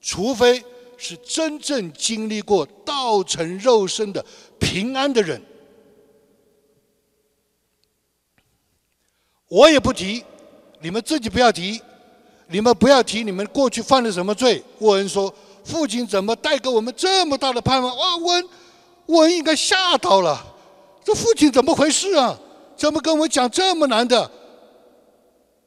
[0.00, 0.62] 除非
[0.96, 4.24] 是真正经历过道成肉身的
[4.58, 5.42] 平安的人。
[9.50, 10.24] 我也不提，
[10.78, 11.82] 你们自己不要提，
[12.46, 14.62] 你们不要提你们过去犯了什么罪。
[14.78, 15.34] 沃恩说
[15.66, 18.48] ：“父亲怎么带给我们这么大的盼望？”哇，沃恩，
[19.06, 20.40] 沃恩应该吓到了，
[21.02, 22.38] 这父亲怎么回事啊？
[22.76, 24.30] 怎么跟我讲这么难的？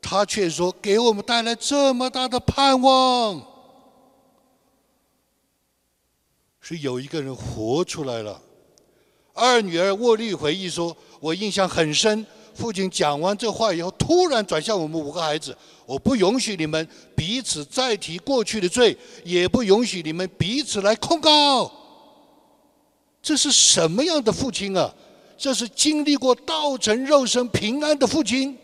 [0.02, 3.42] 他却说：“给我们带来这么大的盼望，
[6.62, 8.42] 是有一个人活出来了。”
[9.36, 21.72] 二女儿沃利回忆说：“我印象很深。”父亲讲完这话以后，突然转向我们五个孩子：“我不允许你们彼此再提过去的罪，也不允许你们彼此来控告。”
[23.22, 24.94] 这是什么样的父亲啊？
[25.36, 28.58] 这是经历过道成肉身平安的父亲。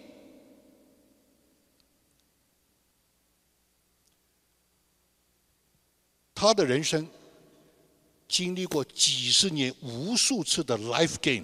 [6.35, 7.05] 他的人生
[8.29, 11.43] 经历过几十年无数次的 life game。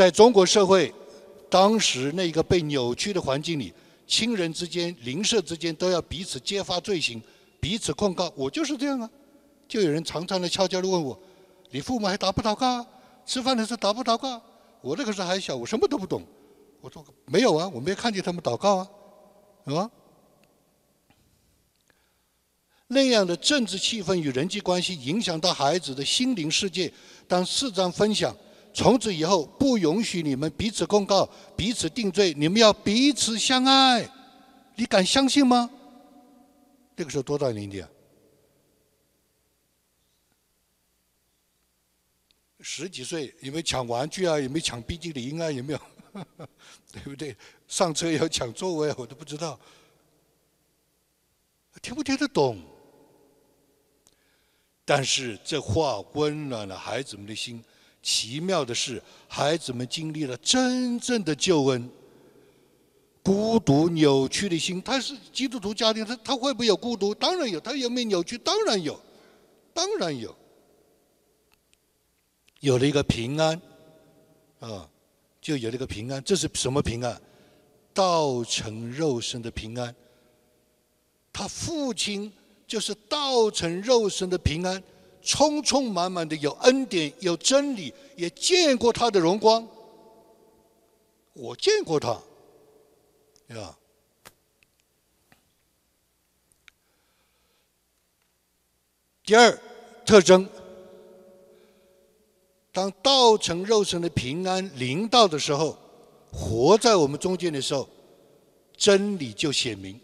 [0.00, 0.90] 在中国社会，
[1.50, 3.70] 当时那个被扭曲的环境里，
[4.06, 7.22] 亲人之间、邻舍之间都要彼此揭发罪行、
[7.60, 8.32] 彼此控告。
[8.34, 9.10] 我就是这样啊！
[9.68, 11.20] 就有人常常的悄悄的问我
[11.68, 12.86] ：“你父母还祷不祷告？
[13.26, 14.40] 吃饭的时候祷不祷告？”
[14.80, 16.22] 我那个时候还小，我什么都不懂。
[16.80, 18.88] 我说：“没有啊，我没看见他们祷告啊，
[19.66, 19.90] 是吧？”
[22.88, 26.90] 那样的政治气氛与人际关系影响到孩子的心灵世界。
[27.28, 28.34] 当四章分享。
[28.72, 34.08] 从此以后，不允许你们彼此控告、彼此定罪，你们要彼此相爱。
[34.76, 35.68] 你敢相信吗？
[36.96, 37.88] 那个时候多大年纪啊？
[42.60, 44.38] 十几岁，有没有抢玩具啊？
[44.38, 45.50] 有没有抢冰激凌啊？
[45.50, 45.80] 有没有？
[46.92, 47.36] 对不对？
[47.66, 49.58] 上车要抢座位，我都不知道。
[51.82, 52.60] 听不听得懂？
[54.84, 57.62] 但是这话温暖了孩子们的心。
[58.02, 61.88] 奇妙的是，孩子们经历了真正的救恩。
[63.22, 67.14] 孤独扭曲的心，他是基督徒家庭，他他会不会有孤独？
[67.14, 67.60] 当然有。
[67.60, 68.38] 他有没有扭曲？
[68.38, 68.98] 当然有，
[69.74, 70.34] 当然有。
[72.60, 73.60] 有了一个平安，
[74.60, 74.88] 啊，
[75.40, 76.22] 就有了一个平安。
[76.24, 77.20] 这是什么平安？
[77.92, 79.94] 道成肉身的平安。
[81.30, 82.32] 他父亲
[82.66, 84.82] 就是道成肉身的平安。
[85.22, 89.66] 充充满满的有恩典有真理，也见过他的荣光。
[91.32, 92.20] 我见过他，
[93.46, 93.78] 对吧？
[99.24, 99.58] 第二
[100.04, 100.48] 特征，
[102.72, 105.78] 当道成肉身的平安临到的时候，
[106.32, 107.88] 活在我们中间的时候，
[108.76, 110.00] 真理就显明，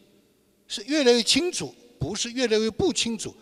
[0.68, 3.34] 是越来越清楚，不是越来越不清楚。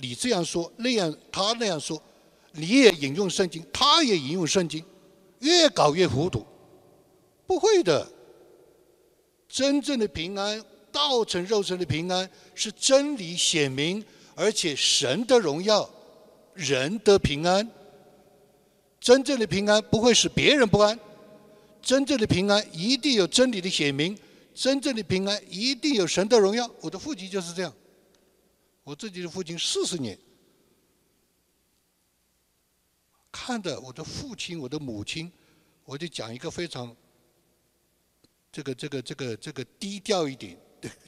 [0.00, 2.00] 你这样说，那样他那样说，
[2.52, 4.84] 你也引用圣经，他也引用圣经，
[5.40, 6.44] 越搞越糊涂。
[7.46, 8.10] 不会的，
[9.48, 15.88] 真正的平安，道成肉身的平安，是真理显明，而且神的荣耀，
[16.54, 17.68] 人的平安。
[19.00, 20.98] 真正的平安不会使别人不安，
[21.82, 24.16] 真正的平安一定有真理的显明，
[24.54, 26.70] 真正的平安一定有神的荣耀。
[26.80, 27.74] 我的父亲就是这样。
[28.84, 30.18] 我自己的父亲四十年，
[33.30, 35.30] 看着我的父亲、我的母亲，
[35.84, 36.94] 我就讲一个非常
[38.50, 40.58] 这个、这个、这个、这个低调一点，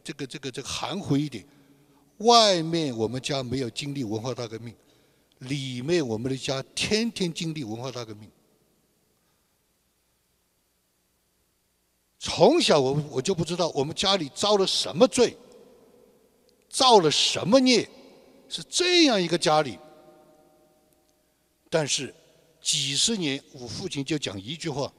[0.04, 1.44] 这个、这个、这个含糊一点。
[2.18, 4.72] 外面我们家没有经历文化大革命，
[5.38, 8.30] 里面我们的家天天经历文化大革命。
[12.20, 15.36] 从小我我就不知道我们家里遭了什么罪。
[16.74, 17.88] 造了什么孽？
[18.48, 19.78] 是这样一个家里，
[21.70, 22.12] 但是
[22.60, 24.92] 几十年，我父亲就讲一句话：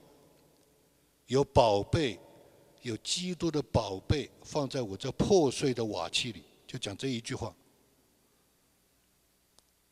[1.25, 2.17] 有宝贝，
[2.81, 7.53] 有基督的宝贝放在我这破碎的瓦器里，就讲这一句话。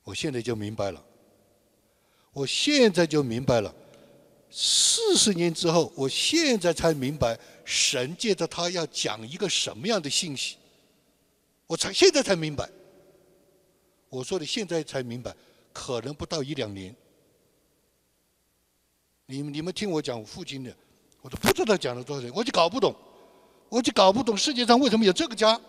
[0.03, 1.05] 我现在就明白了，
[2.31, 3.75] 我现在就明白了。
[4.49, 10.55] 四十年之后，我现在才明白，神借着他要讲一个什么样的信息。
[11.73, 12.69] 我才现在才明白。
[14.07, 15.35] 我说的现在才明白，
[15.73, 16.95] 可能不到一两年。
[19.25, 20.71] 你你们听我讲我父亲的，
[21.23, 22.93] 我都不知道讲了多少，我就搞不懂，
[23.69, 25.59] 我就搞不懂世界上为什么有这个家，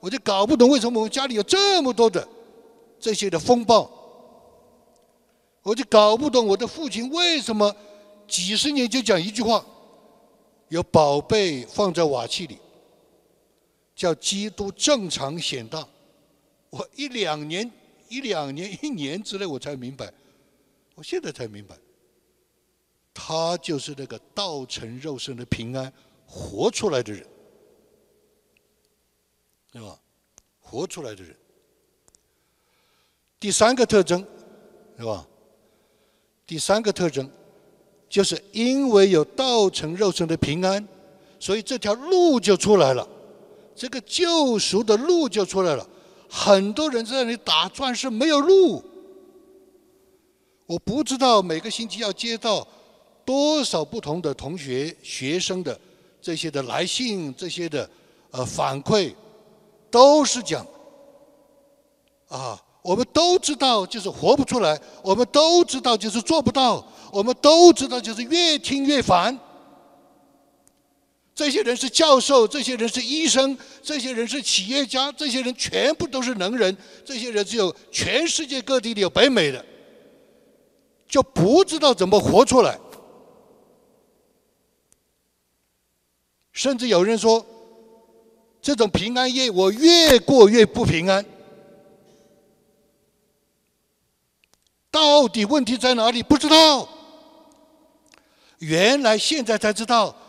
[0.00, 2.26] 我就搞不懂为什么我们家里有这么多的
[2.98, 3.88] 这些的风暴，
[5.62, 7.72] 我就搞不懂我的父亲为什么
[8.26, 9.64] 几十年就讲一句话，
[10.70, 12.58] 有宝贝放在瓦器里，
[13.96, 15.84] 叫基督正常显大。
[16.70, 17.68] 我一两年、
[18.08, 20.12] 一两年、一年之内，我才明白。
[20.94, 21.76] 我现在才明白，
[23.12, 25.92] 他就是那个道成肉身的平安
[26.26, 27.26] 活出来的人，
[29.72, 29.98] 对吧？
[30.60, 31.36] 活出来的人。
[33.38, 34.26] 第三个特征，
[34.98, 35.26] 是吧？
[36.46, 37.30] 第三个特征，
[38.08, 40.86] 就是因为有道成肉身的平安，
[41.38, 43.06] 所以这条路就出来了，
[43.76, 45.86] 这个救赎的路就出来了。
[46.28, 48.82] 很多人在那里打转是没有路。
[50.66, 52.66] 我不知道每个星期要接到
[53.24, 55.78] 多少不同的同学、学生的
[56.20, 57.88] 这些的来信，这些的
[58.32, 59.14] 呃反馈，
[59.90, 60.66] 都是讲
[62.28, 69.38] 啊，我们都知道就是活不出来，我们都知道就是做不到，我们都知道就是越听越烦。
[71.36, 76.74] 这些人是教授，这些人是医生，这些人是企业家，这些人全部都是能人，
[77.04, 79.62] 这些人只有全世界各地的有北美的，
[81.06, 82.80] 就不知道怎么活出来。
[86.52, 87.44] 甚至有人说，
[88.62, 91.22] 这种平安夜我越过越不平安。
[94.90, 96.22] 到底问题在哪里？
[96.22, 96.88] 不知道。
[98.60, 100.22] 原来现在才知道。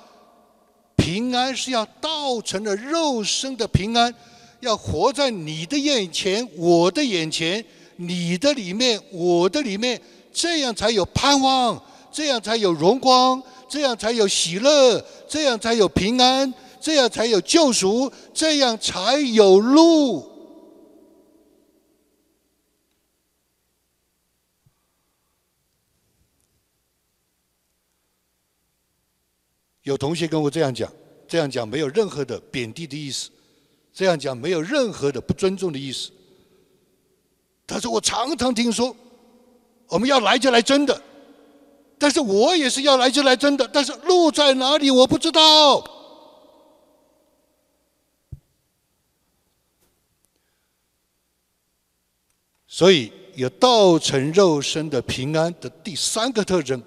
[0.97, 4.13] 平安是要道成了肉身的平安，
[4.59, 7.63] 要活在你的眼前、我的眼前、
[7.95, 9.99] 你的里面、我的里面，
[10.33, 11.81] 这样才有盼望，
[12.11, 20.36] 这样才有荣光，这样才有喜乐，这样才有平安，这样才有救赎，这样才有路。
[29.87, 30.91] 有同学跟我这样讲，
[31.29, 33.29] 这样讲没有任何的贬低的意思，
[33.93, 36.11] 这样讲没有任何的不尊重的意思。
[37.65, 38.93] 他说：“我常常听说，
[39.87, 41.01] 我们要来就来真的，
[41.97, 45.81] 但是我也是要来就来真的，但是路在哪里我不知道。”
[52.67, 56.83] 所以有道成肉身的平安的第三个特征。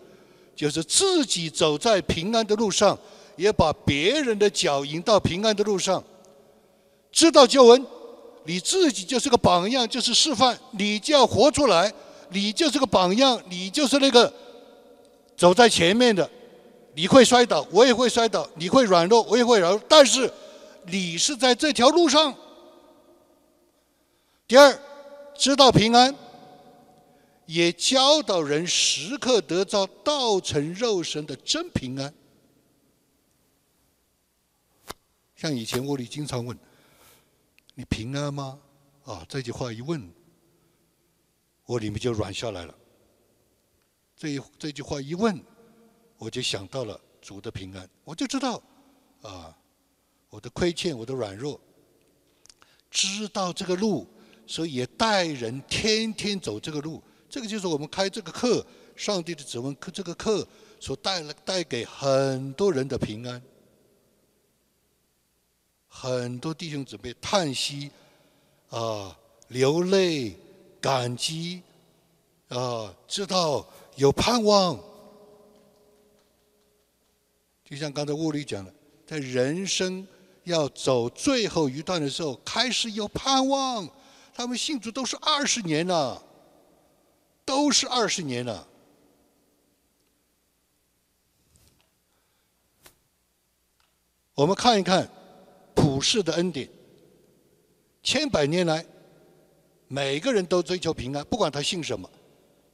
[0.60, 2.98] 就是自己走在平安的路上，
[3.34, 6.04] 也把别人的脚引到平安的路上。
[7.10, 7.86] 知道救恩，
[8.44, 11.90] 你自己就是个榜样，就是示范，你就要活出来。
[12.28, 14.30] 你就是个榜样，你就是那个
[15.34, 16.30] 走在前面的。
[16.92, 19.80] 你会摔倒，我也会摔倒；你会软弱，我也会软弱。
[19.88, 20.30] 但是
[20.84, 22.34] 你是在这条路上。
[24.46, 24.78] 第二，
[25.34, 26.14] 知道平安。
[27.50, 32.14] 也教导人时刻得到道成肉身的真平安。
[35.34, 36.56] 像以前我里经常问
[37.74, 38.60] ：“你平安吗？”
[39.04, 40.08] 啊，这句话一问，
[41.64, 42.74] 我里面就软下来了。
[44.16, 45.42] 这一这句话一问，
[46.18, 48.62] 我就想到了主的平安，我就知道
[49.22, 49.52] 啊，
[50.28, 51.60] 我的亏欠，我的软弱，
[52.92, 54.06] 知道这个路，
[54.46, 57.02] 所以也带人天天走这个路。
[57.30, 58.66] 这个就是我们开这个课，
[58.96, 60.46] 上帝的指纹课这个课
[60.80, 63.40] 所带来带给很多人的平安。
[65.86, 67.90] 很多弟兄姊妹叹息，
[68.68, 69.16] 啊，
[69.48, 70.36] 流泪，
[70.80, 71.62] 感激，
[72.48, 73.64] 啊，知道
[73.94, 74.78] 有盼望。
[77.64, 78.74] 就像刚才物理讲的，
[79.06, 80.06] 在人生
[80.42, 83.88] 要走最后一段的时候，开始有盼望。
[84.34, 86.20] 他们信主都是二十年了。
[87.50, 88.64] 都是二十年了。
[94.36, 95.10] 我们看一看
[95.74, 96.68] 普世的恩典，
[98.04, 98.86] 千百年来，
[99.88, 102.08] 每个人都追求平安，不管他信什么，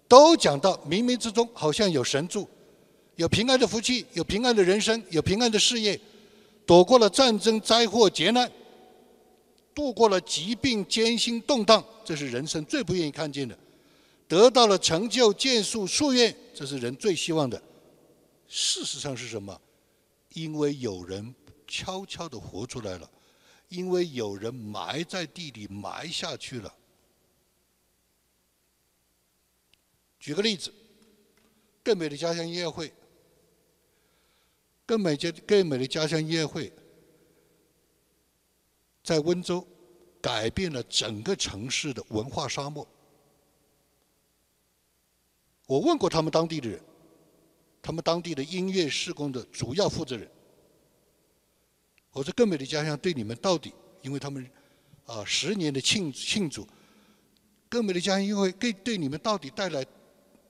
[0.06, 2.46] 都讲到冥冥之中好像有神助，
[3.14, 5.98] 有平安的福气，有平安的人生，有平安的事业，
[6.66, 8.52] 躲过了战争、灾祸、劫难，
[9.74, 13.58] 度过了疾病、艰辛、动荡，这是人生最不愿意看见的。
[14.28, 17.62] 得到了成就、建树、夙愿，这是人最希望的。
[18.48, 19.60] 事实上是什么？
[20.30, 21.34] 因为有人
[21.66, 23.10] 悄悄地活出来了，
[23.68, 26.74] 因为有人埋在地里埋下去了。
[30.18, 30.72] 举个例子，
[31.82, 32.92] 更美的家乡音乐会。
[34.84, 36.72] 更美家更美的家乡音乐会，
[39.02, 39.66] 在温州
[40.20, 42.86] 改变了整个城市的文化沙漠。
[45.66, 46.80] 我问过他们当地的人，
[47.82, 50.28] 他们当地的音乐施工的主要负责人，
[52.12, 54.48] 我说更美的家乡对你们到底，因为他们
[55.06, 56.66] 啊十年的庆庆祝，
[57.68, 59.84] 更美的家乡因为给对你们到底带来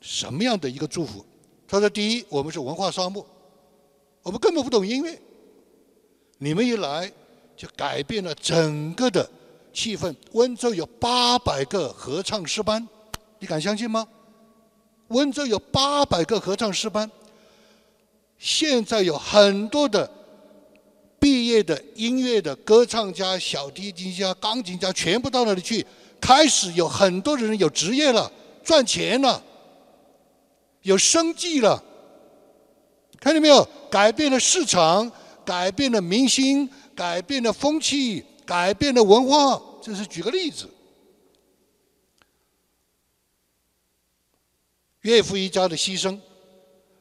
[0.00, 1.24] 什么样的一个祝福？
[1.66, 3.26] 他说：第一，我们是文化沙漠。
[4.22, 5.18] 我们根本不懂音乐，
[6.38, 7.10] 你们一来
[7.56, 9.28] 就改变了整个的
[9.72, 10.14] 气氛。
[10.32, 12.86] 温州有八百个合唱诗班，
[13.38, 14.06] 你敢相信吗？
[15.08, 17.10] 温州有八百个合唱诗班，
[18.38, 20.10] 现在有很多的
[21.18, 25.86] 毕业的音乐的歌唱家、小提琴家、钢琴家，全部到那里去，
[26.20, 28.30] 开始有很多人有职业了，
[28.64, 29.42] 赚钱了，
[30.82, 31.82] 有生计了。
[33.18, 33.66] 看见没有？
[33.90, 35.10] 改变了市场，
[35.44, 39.60] 改变了明星，改变了风气，改变了文化。
[39.80, 40.68] 这是举个例子。
[45.06, 46.18] 岳父一家的牺牲，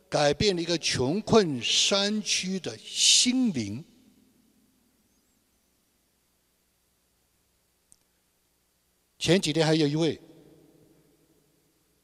[0.08, 3.84] 改变了一个穷困山区的心灵。
[9.18, 10.22] 前几天还有一位，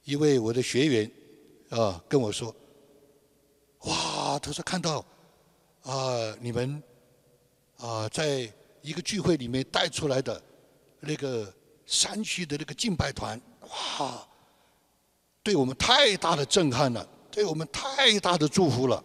[0.03, 1.11] 一位我的学员，
[1.69, 2.55] 啊，跟我说。
[3.81, 4.39] 哇！
[4.39, 5.05] 他说看到
[5.83, 6.81] 啊，你们
[7.77, 10.41] 啊，在一个聚会里面带出来的
[10.99, 11.53] 那个
[11.85, 13.39] 山区的那个敬拜团，
[13.99, 14.27] 哇，
[15.43, 19.03] 对我们太大的震撼了，对我们太大的祝福了。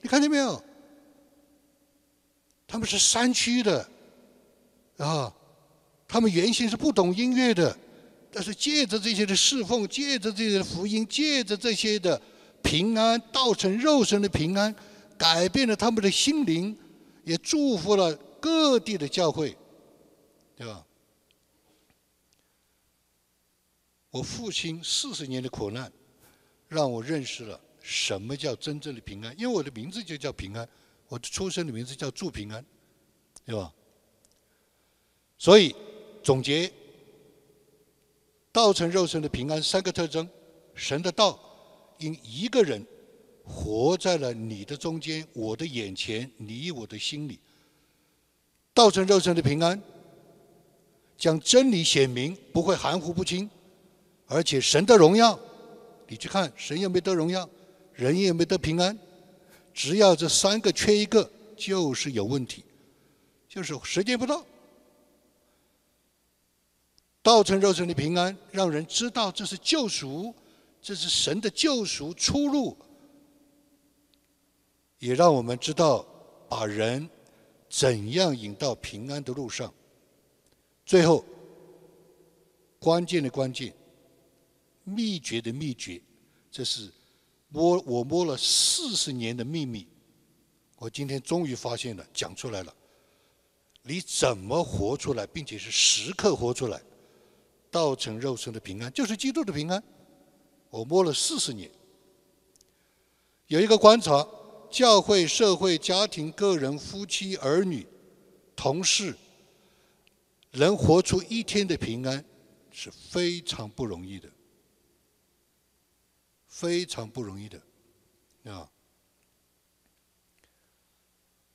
[0.00, 0.62] 你看见没有？
[2.66, 3.88] 他们是山区的
[4.98, 5.32] 啊，
[6.08, 7.76] 他们原先是不懂音乐的，
[8.32, 12.20] 但是借着这些的侍奉，借着这些的福音，借着这些的。
[12.62, 14.74] 平安道成肉身的平安，
[15.18, 16.74] 改变了他们的心灵，
[17.22, 19.54] 也祝福了各地的教会，
[20.56, 20.82] 对吧？
[24.14, 25.92] 我父亲四十年的苦难，
[26.68, 29.34] 让我认识了什么叫真正的平安。
[29.36, 30.68] 因为我的名字就叫平安，
[31.08, 32.64] 我的出生的名字叫祝平安，
[33.44, 33.74] 对吧？
[35.36, 35.74] 所以
[36.22, 36.72] 总结，
[38.52, 40.28] 道成肉身的平安三个特征：
[40.76, 41.40] 神的道。
[41.98, 42.84] 因一个人
[43.44, 47.40] 活在了你的中间，我的眼前，你我的心里，
[48.72, 49.82] 道成肉身的平安，
[51.16, 53.48] 将真理显明，不会含糊不清，
[54.26, 55.38] 而且神的荣耀，
[56.08, 57.48] 你去看神有没得荣耀，
[57.92, 58.98] 人也没得平安，
[59.72, 62.64] 只要这三个缺一个，就是有问题，
[63.48, 64.44] 就是时间不到。
[67.22, 70.34] 道成肉身的平安，让人知道这是救赎。
[70.86, 72.76] 这是神的救赎出路，
[74.98, 76.04] 也让我们知道
[76.46, 77.08] 把人
[77.70, 79.72] 怎样引到平安的路上。
[80.84, 81.24] 最后，
[82.78, 83.72] 关键的关键，
[84.84, 86.00] 秘诀的秘诀，
[86.50, 86.90] 这是
[87.48, 89.88] 摸我摸了四十年的秘密，
[90.78, 92.74] 我今天终于发现了，讲出来了。
[93.82, 96.80] 你怎么活出来，并且是时刻活出来，
[97.70, 99.82] 道成肉身的平安，就是基督的平安。
[100.70, 101.70] 我摸了四十年，
[103.46, 104.26] 有一个观察：
[104.70, 107.86] 教会、社会、家庭、个人、夫妻、儿女、
[108.56, 109.14] 同事，
[110.52, 112.24] 能活出一天的平安，
[112.70, 114.28] 是非常不容易的，
[116.54, 117.60] 非常不容易的，
[118.44, 118.70] 啊！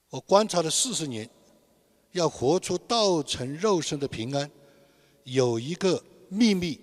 [0.09, 1.29] 我观察了四十年，
[2.11, 4.51] 要活出道成肉身的平安，
[5.23, 6.77] 有一个秘密。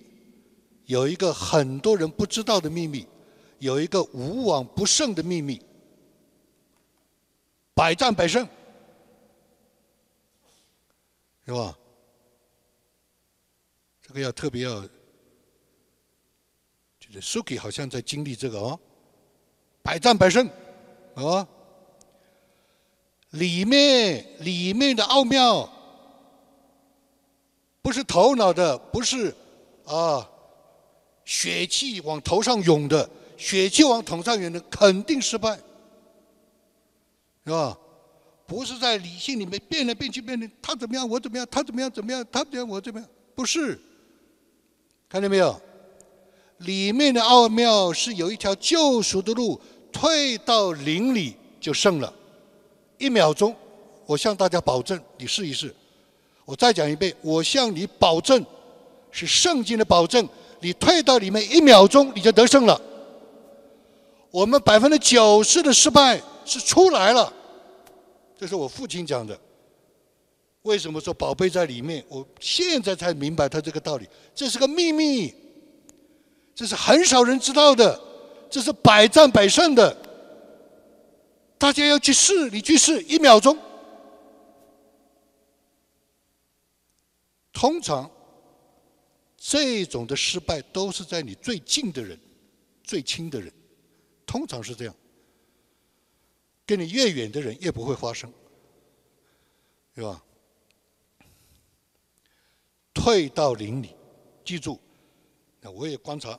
[0.85, 3.05] 有一个很多人不知道的秘密，
[3.59, 5.61] 有一个无往不胜的秘密，
[7.73, 8.47] 百战百胜，
[11.45, 11.77] 是吧？
[14.01, 14.87] 这个要特别要，
[17.11, 18.79] 就是 Suki 好像在经历这个哦，
[19.81, 20.49] 百战百胜，
[21.15, 21.47] 啊，
[23.31, 25.69] 里面里面的奥妙，
[27.81, 29.35] 不是头脑的，不是
[29.85, 30.29] 啊。
[31.25, 35.59] 血气往头上涌的，血气往头上涌的肯定失败，
[37.43, 37.77] 是吧？
[38.45, 43.77] 不是在理性里面变来变去变的，他怎么样我怎么样，他怎么样怎么样，他怎么样我怎么样，不是。
[45.09, 45.61] 看见没有？
[46.59, 49.59] 里面的奥妙是有一条救赎的路，
[49.91, 52.13] 退到林里就胜了。
[52.97, 53.55] 一秒钟，
[54.05, 55.73] 我向大家保证，你试一试。
[56.45, 58.43] 我再讲一遍，我向你保证，
[59.11, 60.27] 是圣经的保证。
[60.59, 62.81] 你退到里面一秒钟，你就得胜了。
[64.31, 67.31] 我们百分之九十的失败是出来了。
[68.39, 69.39] 这是我父亲讲的。
[70.63, 72.03] 为什么说宝贝在里面？
[72.07, 74.07] 我现在才明白他这个道理。
[74.33, 75.33] 这是个秘密，
[76.57, 78.01] 这是很少人知道的，
[78.49, 79.95] 这是百战百胜的。
[81.55, 83.55] 大家要去试，你去试一秒钟。
[87.53, 88.09] 通常
[89.37, 92.19] 这种的失败都是在你最近的人、
[92.83, 93.53] 最亲的人，
[94.25, 94.95] 通常是这样。
[96.65, 98.33] 跟你越远的人越不会发生，
[99.93, 100.23] 对吧？
[102.95, 103.95] 退到林里，
[104.43, 104.79] 记住，
[105.61, 106.37] 那我也观察，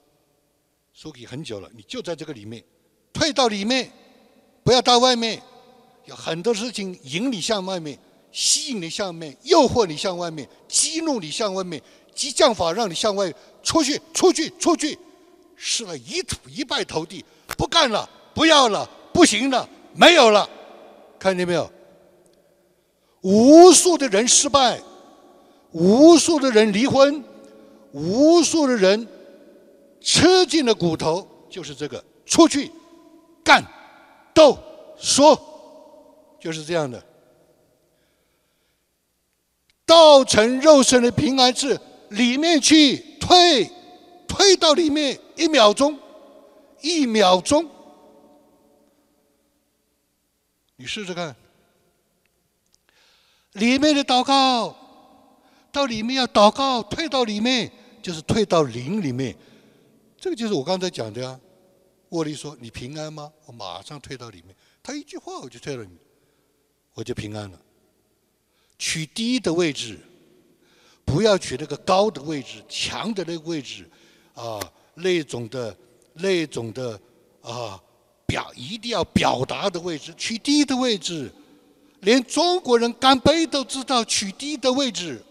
[1.01, 2.61] 说给很久了，你就在这个里面，
[3.13, 3.89] 退到里面，
[4.65, 5.41] 不要到外面，
[6.07, 7.97] 有很多事情引你向外面，
[8.33, 11.81] 吸引你向外面，诱惑你向外面，激怒你向外面，
[12.17, 13.33] 激将法让你向外
[13.63, 14.99] 出去，出去，出去，
[15.55, 17.25] 试了一土一败涂地，
[17.57, 19.69] 不干了，不要了，不行了。
[19.95, 20.51] 没有了，
[21.17, 21.71] 看见没有？
[23.21, 24.83] 无数的人失败，
[25.71, 27.23] 无数的人离婚，
[27.93, 29.07] 无数的人
[30.01, 32.71] 吃尽了骨头，就是这个出去
[33.45, 33.65] 干、
[34.35, 34.59] 斗、
[34.99, 35.39] 说，
[36.41, 37.03] 就是这样的。
[39.85, 41.81] 道成肉身的平安是
[42.11, 43.71] 里面去退，
[44.27, 45.99] 退到里面一秒钟，
[46.83, 47.67] 一秒钟。
[50.77, 51.35] 你试试看，
[53.53, 54.77] 里面的祷告，
[55.73, 57.73] 到里面要祷告，退到里面
[58.03, 59.35] 就是退到灵里面，
[60.19, 61.41] 这个就是我刚才讲的啊。
[62.11, 65.99] 沃利说：“你平安吗？”我马上退到里面，他一句话我就退了里面，
[66.95, 67.61] 我就平安了。
[68.79, 69.99] 取低的位置，
[71.05, 73.89] 不要取那个高的位置、强的那个位置，
[74.35, 74.59] 啊，
[74.95, 75.77] 那种的、
[76.15, 77.01] 那种的
[77.43, 77.81] 啊。
[78.31, 81.33] 表一定要表达的位置，取低的位置，
[82.01, 85.25] 连中国人干杯都知道取低的位置。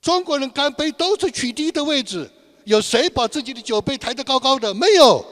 [0.00, 2.30] 中国人干杯都是取低的位置，
[2.68, 4.74] 有谁把自己的酒杯抬得高高的？
[4.74, 5.24] 没有。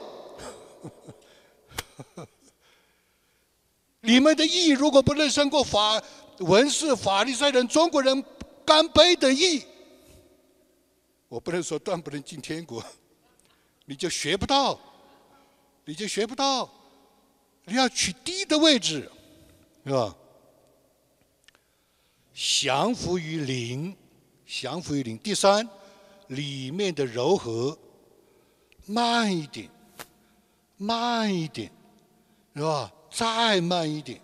[4.01, 6.01] 你们的义如果不能胜过法
[6.39, 8.25] 文士、法利赛人、中国人
[8.65, 9.63] 干杯的义，
[11.27, 12.83] 我不能说断不能进天国，
[13.85, 14.79] 你就学不到。
[15.85, 16.69] 你就学不到，
[17.63, 19.09] 你要取低的位置，
[19.85, 20.13] 是吧？
[22.33, 23.95] 降服于零，
[24.45, 25.17] 降服于零。
[25.19, 25.65] 第三，
[26.27, 27.77] 里面的柔和，
[28.85, 29.69] 慢一点，
[30.77, 31.71] 慢一点，
[32.55, 32.91] 是吧？
[33.09, 34.21] 再慢一点，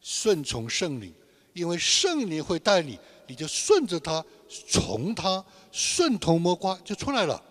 [0.00, 1.12] 顺从圣灵，
[1.52, 4.24] 因为圣灵会带你，你就顺着他，
[4.68, 7.42] 从他顺藤摸瓜就出来了。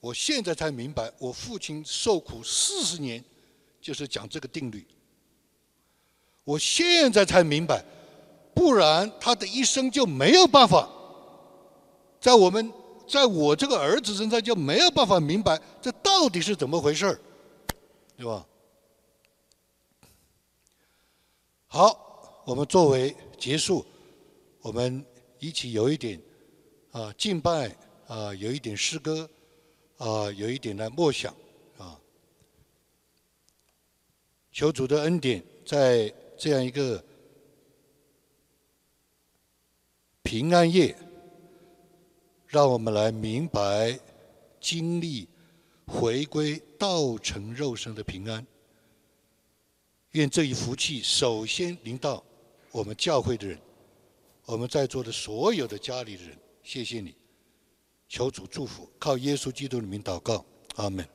[0.00, 3.24] 我现在才明白，我父亲受苦四十年，
[3.80, 4.86] 就是讲这个定律。
[6.44, 7.84] 我现在才明白，
[8.54, 10.88] 不然他的一生就没有办法，
[12.20, 12.72] 在我们，
[13.08, 17.20] 在我这个儿子身上就没有办法明白这到底是怎么回事儿，
[18.16, 18.46] 对吧？
[21.66, 23.84] 好，我们作为结束，
[24.60, 25.04] 我们
[25.38, 26.20] 一起有一点
[26.92, 29.28] 啊敬拜啊，有一点诗歌。
[29.98, 31.34] 啊，有一点的默想，
[31.76, 31.98] 啊，
[34.52, 37.04] 求主的恩典，在这样一个
[40.22, 40.96] 平安夜，
[42.48, 43.98] 让我们来明白、
[44.58, 45.28] 经历、
[45.86, 48.44] 回归道成肉身的平安。
[50.12, 52.24] 愿这一福气首先临到
[52.72, 53.58] 我们教会的人，
[54.46, 57.14] 我们在座的所有的家里的人，谢谢你。
[58.08, 60.42] 求主祝福，靠耶稣基督里面祷告，
[60.76, 61.06] 阿门。